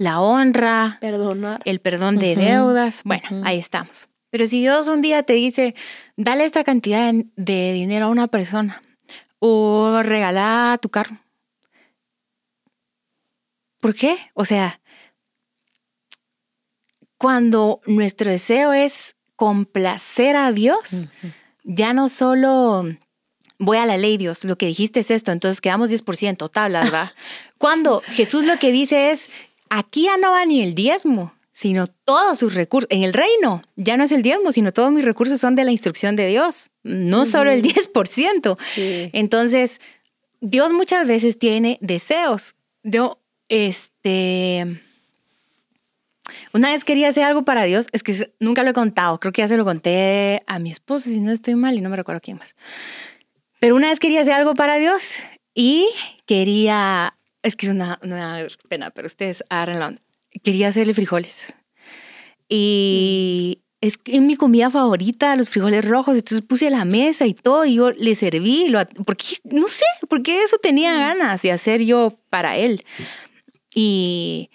la 0.00 0.18
honra, 0.18 0.96
Perdonar. 0.98 1.60
el 1.66 1.78
perdón 1.78 2.16
de 2.16 2.34
deudas. 2.34 3.02
Bueno, 3.04 3.42
ahí 3.44 3.58
estamos. 3.58 4.08
Pero 4.30 4.46
si 4.46 4.60
Dios 4.60 4.88
un 4.88 5.02
día 5.02 5.24
te 5.24 5.34
dice, 5.34 5.74
dale 6.16 6.46
esta 6.46 6.64
cantidad 6.64 7.12
de, 7.12 7.26
de 7.36 7.74
dinero 7.74 8.06
a 8.06 8.08
una 8.08 8.26
persona 8.26 8.82
o 9.40 10.00
regala 10.02 10.78
tu 10.80 10.88
carro. 10.88 11.18
¿Por 13.78 13.94
qué? 13.94 14.16
O 14.32 14.46
sea, 14.46 14.80
cuando 17.18 17.82
nuestro 17.86 18.30
deseo 18.30 18.72
es 18.72 19.16
complacer 19.36 20.34
a 20.34 20.50
Dios, 20.52 21.08
ya 21.62 21.92
no 21.92 22.08
solo 22.08 22.86
voy 23.58 23.76
a 23.76 23.84
la 23.84 23.98
ley, 23.98 24.16
Dios, 24.16 24.44
lo 24.44 24.56
que 24.56 24.64
dijiste 24.64 25.00
es 25.00 25.10
esto, 25.10 25.30
entonces 25.30 25.60
quedamos 25.60 25.90
10%, 25.90 26.50
tablas, 26.50 26.92
¿va? 26.92 27.12
Cuando 27.58 28.00
Jesús 28.06 28.44
lo 28.44 28.58
que 28.58 28.72
dice 28.72 29.10
es, 29.10 29.28
aquí 29.70 30.04
ya 30.04 30.18
no 30.18 30.32
va 30.32 30.44
ni 30.44 30.62
el 30.62 30.74
diezmo, 30.74 31.32
sino 31.52 31.86
todos 31.86 32.38
sus 32.38 32.54
recursos. 32.54 32.88
En 32.90 33.02
el 33.02 33.14
reino 33.14 33.62
ya 33.76 33.96
no 33.96 34.04
es 34.04 34.12
el 34.12 34.22
diezmo, 34.22 34.52
sino 34.52 34.72
todos 34.72 34.92
mis 34.92 35.04
recursos 35.04 35.40
son 35.40 35.54
de 35.54 35.64
la 35.64 35.70
instrucción 35.70 36.16
de 36.16 36.26
Dios, 36.26 36.70
no 36.82 37.24
solo 37.24 37.50
el 37.50 37.62
10%. 37.62 38.58
Sí. 38.74 39.10
Entonces, 39.12 39.80
Dios 40.40 40.72
muchas 40.72 41.06
veces 41.06 41.38
tiene 41.38 41.78
deseos. 41.80 42.54
Yo, 42.82 43.18
este... 43.48 44.82
Una 46.52 46.72
vez 46.72 46.84
quería 46.84 47.08
hacer 47.08 47.24
algo 47.24 47.44
para 47.44 47.64
Dios, 47.64 47.86
es 47.92 48.02
que 48.02 48.32
nunca 48.38 48.62
lo 48.62 48.70
he 48.70 48.72
contado, 48.72 49.18
creo 49.18 49.32
que 49.32 49.42
ya 49.42 49.48
se 49.48 49.56
lo 49.56 49.64
conté 49.64 50.42
a 50.46 50.58
mi 50.58 50.70
esposo, 50.70 51.10
si 51.10 51.20
no 51.20 51.32
estoy 51.32 51.54
mal, 51.54 51.76
y 51.76 51.80
no 51.80 51.90
me 51.90 51.96
recuerdo 51.96 52.20
quién 52.20 52.38
más. 52.38 52.54
Pero 53.60 53.76
una 53.76 53.90
vez 53.90 54.00
quería 54.00 54.22
hacer 54.22 54.34
algo 54.34 54.54
para 54.54 54.76
Dios 54.76 55.16
y 55.54 55.88
quería, 56.26 57.14
es 57.42 57.56
que 57.56 57.66
es 57.66 57.72
una, 57.72 57.98
una 58.02 58.46
pena, 58.68 58.90
pero 58.90 59.06
ustedes 59.06 59.44
agárrenlo. 59.48 59.98
Quería 60.42 60.68
hacerle 60.68 60.94
frijoles. 60.94 61.54
Y 62.48 63.62
es 63.80 63.98
mi 64.06 64.36
comida 64.36 64.70
favorita, 64.70 65.36
los 65.36 65.48
frijoles 65.48 65.84
rojos, 65.84 66.16
entonces 66.16 66.46
puse 66.46 66.66
a 66.66 66.70
la 66.70 66.84
mesa 66.84 67.26
y 67.26 67.32
todo, 67.32 67.64
y 67.64 67.76
yo 67.76 67.92
le 67.92 68.14
serví, 68.14 68.68
lo, 68.68 68.84
porque 69.06 69.24
no 69.44 69.68
sé, 69.68 69.86
porque 70.08 70.42
eso 70.42 70.58
tenía 70.58 70.94
ganas 70.94 71.40
de 71.42 71.52
hacer 71.52 71.82
yo 71.82 72.18
para 72.28 72.56
él. 72.56 72.84
Y 73.74 74.50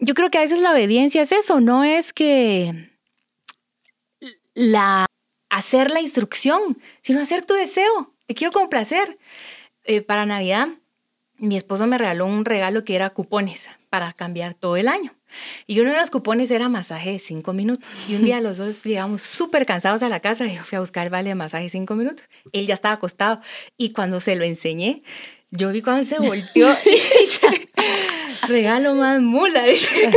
yo 0.00 0.14
creo 0.14 0.30
que 0.30 0.38
a 0.38 0.42
veces 0.42 0.60
la 0.60 0.72
obediencia 0.72 1.22
es 1.22 1.32
eso, 1.32 1.60
no 1.60 1.84
es 1.84 2.12
que 2.12 2.90
la 4.54 5.06
hacer 5.50 5.90
la 5.90 6.00
instrucción, 6.00 6.78
sino 7.02 7.20
hacer 7.20 7.44
tu 7.44 7.54
deseo. 7.54 8.14
Te 8.26 8.34
quiero 8.34 8.52
complacer. 8.52 9.18
Eh, 9.84 10.02
para 10.02 10.26
Navidad, 10.26 10.68
mi 11.38 11.56
esposo 11.56 11.86
me 11.86 11.98
regaló 11.98 12.26
un 12.26 12.44
regalo 12.44 12.84
que 12.84 12.94
era 12.94 13.10
cupones 13.10 13.68
para 13.90 14.12
cambiar 14.12 14.54
todo 14.54 14.76
el 14.76 14.88
año. 14.88 15.14
Y 15.66 15.80
uno 15.80 15.92
de 15.92 15.98
los 15.98 16.10
cupones 16.10 16.50
era 16.50 16.68
masaje 16.68 17.12
de 17.12 17.18
cinco 17.18 17.52
minutos. 17.52 17.88
Y 18.08 18.14
un 18.14 18.24
día 18.24 18.40
los 18.42 18.58
dos 18.58 18.82
llegamos 18.84 19.22
súper 19.22 19.66
cansados 19.66 20.02
a 20.02 20.08
la 20.08 20.20
casa 20.20 20.46
y 20.46 20.56
yo 20.56 20.64
fui 20.64 20.76
a 20.76 20.80
buscar 20.80 21.04
el 21.04 21.10
vale 21.10 21.30
de 21.30 21.34
masaje 21.34 21.64
de 21.64 21.70
cinco 21.70 21.94
minutos. 21.94 22.24
Él 22.52 22.66
ya 22.66 22.74
estaba 22.74 22.94
acostado. 22.94 23.40
Y 23.76 23.92
cuando 23.92 24.20
se 24.20 24.36
lo 24.36 24.44
enseñé, 24.44 25.02
yo 25.50 25.70
vi 25.70 25.82
cuando 25.82 26.04
se 26.04 26.18
volteó 26.18 26.68
y 26.84 26.90
dice, 26.90 27.68
regalo 28.48 28.94
más 28.94 29.20
mula, 29.20 29.64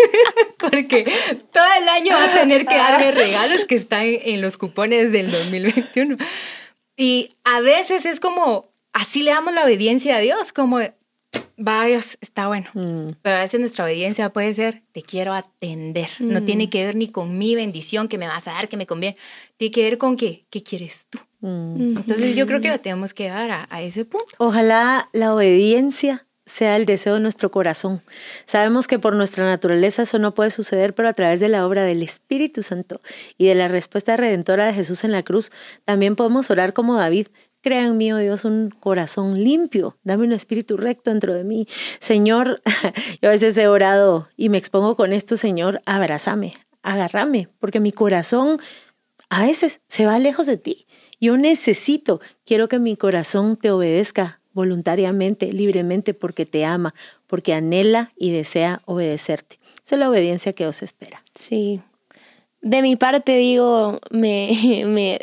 porque 0.57 1.11
todo 1.51 1.65
el 1.81 1.89
año 1.89 2.13
va 2.13 2.25
a 2.25 2.33
tener 2.33 2.65
que 2.65 2.75
darme 2.75 3.11
regalos 3.11 3.65
que 3.65 3.75
están 3.75 4.05
en 4.05 4.41
los 4.41 4.57
cupones 4.57 5.11
del 5.11 5.31
2021. 5.31 6.17
Y 6.97 7.29
a 7.43 7.61
veces 7.61 8.05
es 8.05 8.19
como, 8.19 8.73
así 8.93 9.23
le 9.23 9.31
damos 9.31 9.53
la 9.53 9.63
obediencia 9.63 10.17
a 10.17 10.19
Dios, 10.19 10.51
como, 10.51 10.79
va 11.57 11.85
Dios, 11.85 12.17
está 12.21 12.47
bueno. 12.47 12.69
Mm. 12.73 13.13
Pero 13.21 13.35
a 13.35 13.39
veces 13.39 13.59
nuestra 13.59 13.85
obediencia 13.85 14.31
puede 14.31 14.53
ser, 14.53 14.83
te 14.91 15.01
quiero 15.01 15.33
atender. 15.33 16.09
No 16.19 16.41
mm. 16.41 16.45
tiene 16.45 16.69
que 16.69 16.83
ver 16.83 16.95
ni 16.95 17.09
con 17.09 17.37
mi 17.37 17.55
bendición 17.55 18.07
que 18.07 18.17
me 18.17 18.27
vas 18.27 18.47
a 18.47 18.53
dar, 18.53 18.69
que 18.69 18.77
me 18.77 18.85
conviene. 18.85 19.17
Tiene 19.57 19.71
que 19.71 19.83
ver 19.83 19.97
con 19.97 20.17
qué, 20.17 20.45
qué 20.49 20.63
quieres 20.63 21.07
tú. 21.09 21.19
Mm. 21.41 21.97
Entonces 21.97 22.35
yo 22.35 22.47
creo 22.47 22.61
que 22.61 22.69
la 22.69 22.77
tenemos 22.77 23.13
que 23.13 23.29
dar 23.29 23.67
a, 23.69 23.81
ese 23.81 24.05
punto. 24.05 24.27
Ojalá 24.37 25.09
la 25.11 25.33
obediencia 25.33 26.25
sea 26.45 26.75
el 26.75 26.85
deseo 26.85 27.15
de 27.15 27.19
nuestro 27.19 27.51
corazón. 27.51 28.01
Sabemos 28.45 28.87
que 28.87 28.99
por 28.99 29.15
nuestra 29.15 29.45
naturaleza 29.45 30.03
eso 30.03 30.19
no 30.19 30.33
puede 30.33 30.51
suceder, 30.51 30.93
pero 30.93 31.07
a 31.09 31.13
través 31.13 31.39
de 31.39 31.49
la 31.49 31.65
obra 31.65 31.83
del 31.83 32.03
Espíritu 32.03 32.61
Santo 32.61 33.01
y 33.37 33.45
de 33.45 33.55
la 33.55 33.67
respuesta 33.67 34.17
redentora 34.17 34.65
de 34.65 34.73
Jesús 34.73 35.03
en 35.03 35.11
la 35.11 35.23
cruz, 35.23 35.51
también 35.85 36.15
podemos 36.15 36.49
orar 36.49 36.73
como 36.73 36.95
David. 36.95 37.27
Crea 37.61 37.85
en 37.85 37.97
mí, 37.97 38.11
oh 38.11 38.17
Dios, 38.17 38.43
un 38.43 38.69
corazón 38.69 39.43
limpio. 39.43 39.97
Dame 40.03 40.25
un 40.25 40.33
espíritu 40.33 40.77
recto 40.77 41.11
dentro 41.11 41.33
de 41.33 41.43
mí. 41.43 41.67
Señor, 41.99 42.61
yo 43.21 43.29
a 43.29 43.31
veces 43.31 43.55
he 43.57 43.67
orado 43.67 44.27
y 44.35 44.49
me 44.49 44.57
expongo 44.57 44.95
con 44.95 45.13
esto, 45.13 45.37
Señor, 45.37 45.81
abrázame, 45.85 46.53
agárrame, 46.81 47.49
porque 47.59 47.79
mi 47.79 47.91
corazón 47.91 48.59
a 49.29 49.43
veces 49.43 49.81
se 49.87 50.05
va 50.05 50.19
lejos 50.19 50.47
de 50.47 50.57
ti. 50.57 50.87
Yo 51.19 51.37
necesito, 51.37 52.19
quiero 52.45 52.67
que 52.67 52.79
mi 52.79 52.97
corazón 52.97 53.55
te 53.55 53.69
obedezca 53.69 54.41
voluntariamente, 54.53 55.53
libremente, 55.53 56.13
porque 56.13 56.45
te 56.45 56.65
ama, 56.65 56.93
porque 57.27 57.53
anhela 57.53 58.11
y 58.17 58.31
desea 58.31 58.81
obedecerte. 58.85 59.59
Esa 59.85 59.95
es 59.95 59.99
la 59.99 60.09
obediencia 60.09 60.53
que 60.53 60.67
os 60.67 60.81
espera. 60.81 61.23
Sí. 61.35 61.81
De 62.61 62.81
mi 62.81 62.95
parte 62.95 63.37
digo, 63.37 63.99
me, 64.11 64.83
me, 64.85 65.19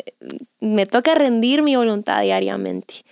me 0.59 0.85
toca 0.85 1.15
rendir 1.15 1.61
mi 1.61 1.75
voluntad 1.75 2.21
diariamente. 2.21 3.05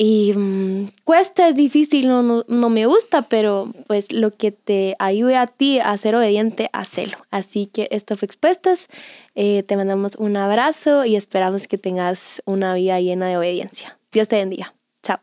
Y 0.00 0.32
mm, 0.32 0.92
cuesta, 1.02 1.48
es 1.48 1.56
difícil, 1.56 2.06
no, 2.06 2.22
no, 2.22 2.70
me 2.70 2.86
gusta, 2.86 3.22
pero 3.22 3.72
pues 3.88 4.12
lo 4.12 4.30
que 4.30 4.52
te 4.52 4.94
ayude 5.00 5.34
a 5.34 5.48
ti 5.48 5.80
a 5.80 5.96
ser 5.98 6.14
obediente, 6.14 6.70
hacelo. 6.72 7.18
Así 7.32 7.66
que 7.66 7.88
esto 7.90 8.16
fue 8.16 8.26
Expuestas. 8.26 8.86
Eh, 9.34 9.64
te 9.64 9.76
mandamos 9.76 10.14
un 10.16 10.36
abrazo 10.36 11.04
y 11.04 11.16
esperamos 11.16 11.66
que 11.66 11.78
tengas 11.78 12.40
una 12.44 12.74
vida 12.74 13.00
llena 13.00 13.26
de 13.26 13.38
obediencia. 13.38 13.98
Dios 14.12 14.28
te 14.28 14.36
bendiga. 14.36 14.72
Chao. 15.02 15.18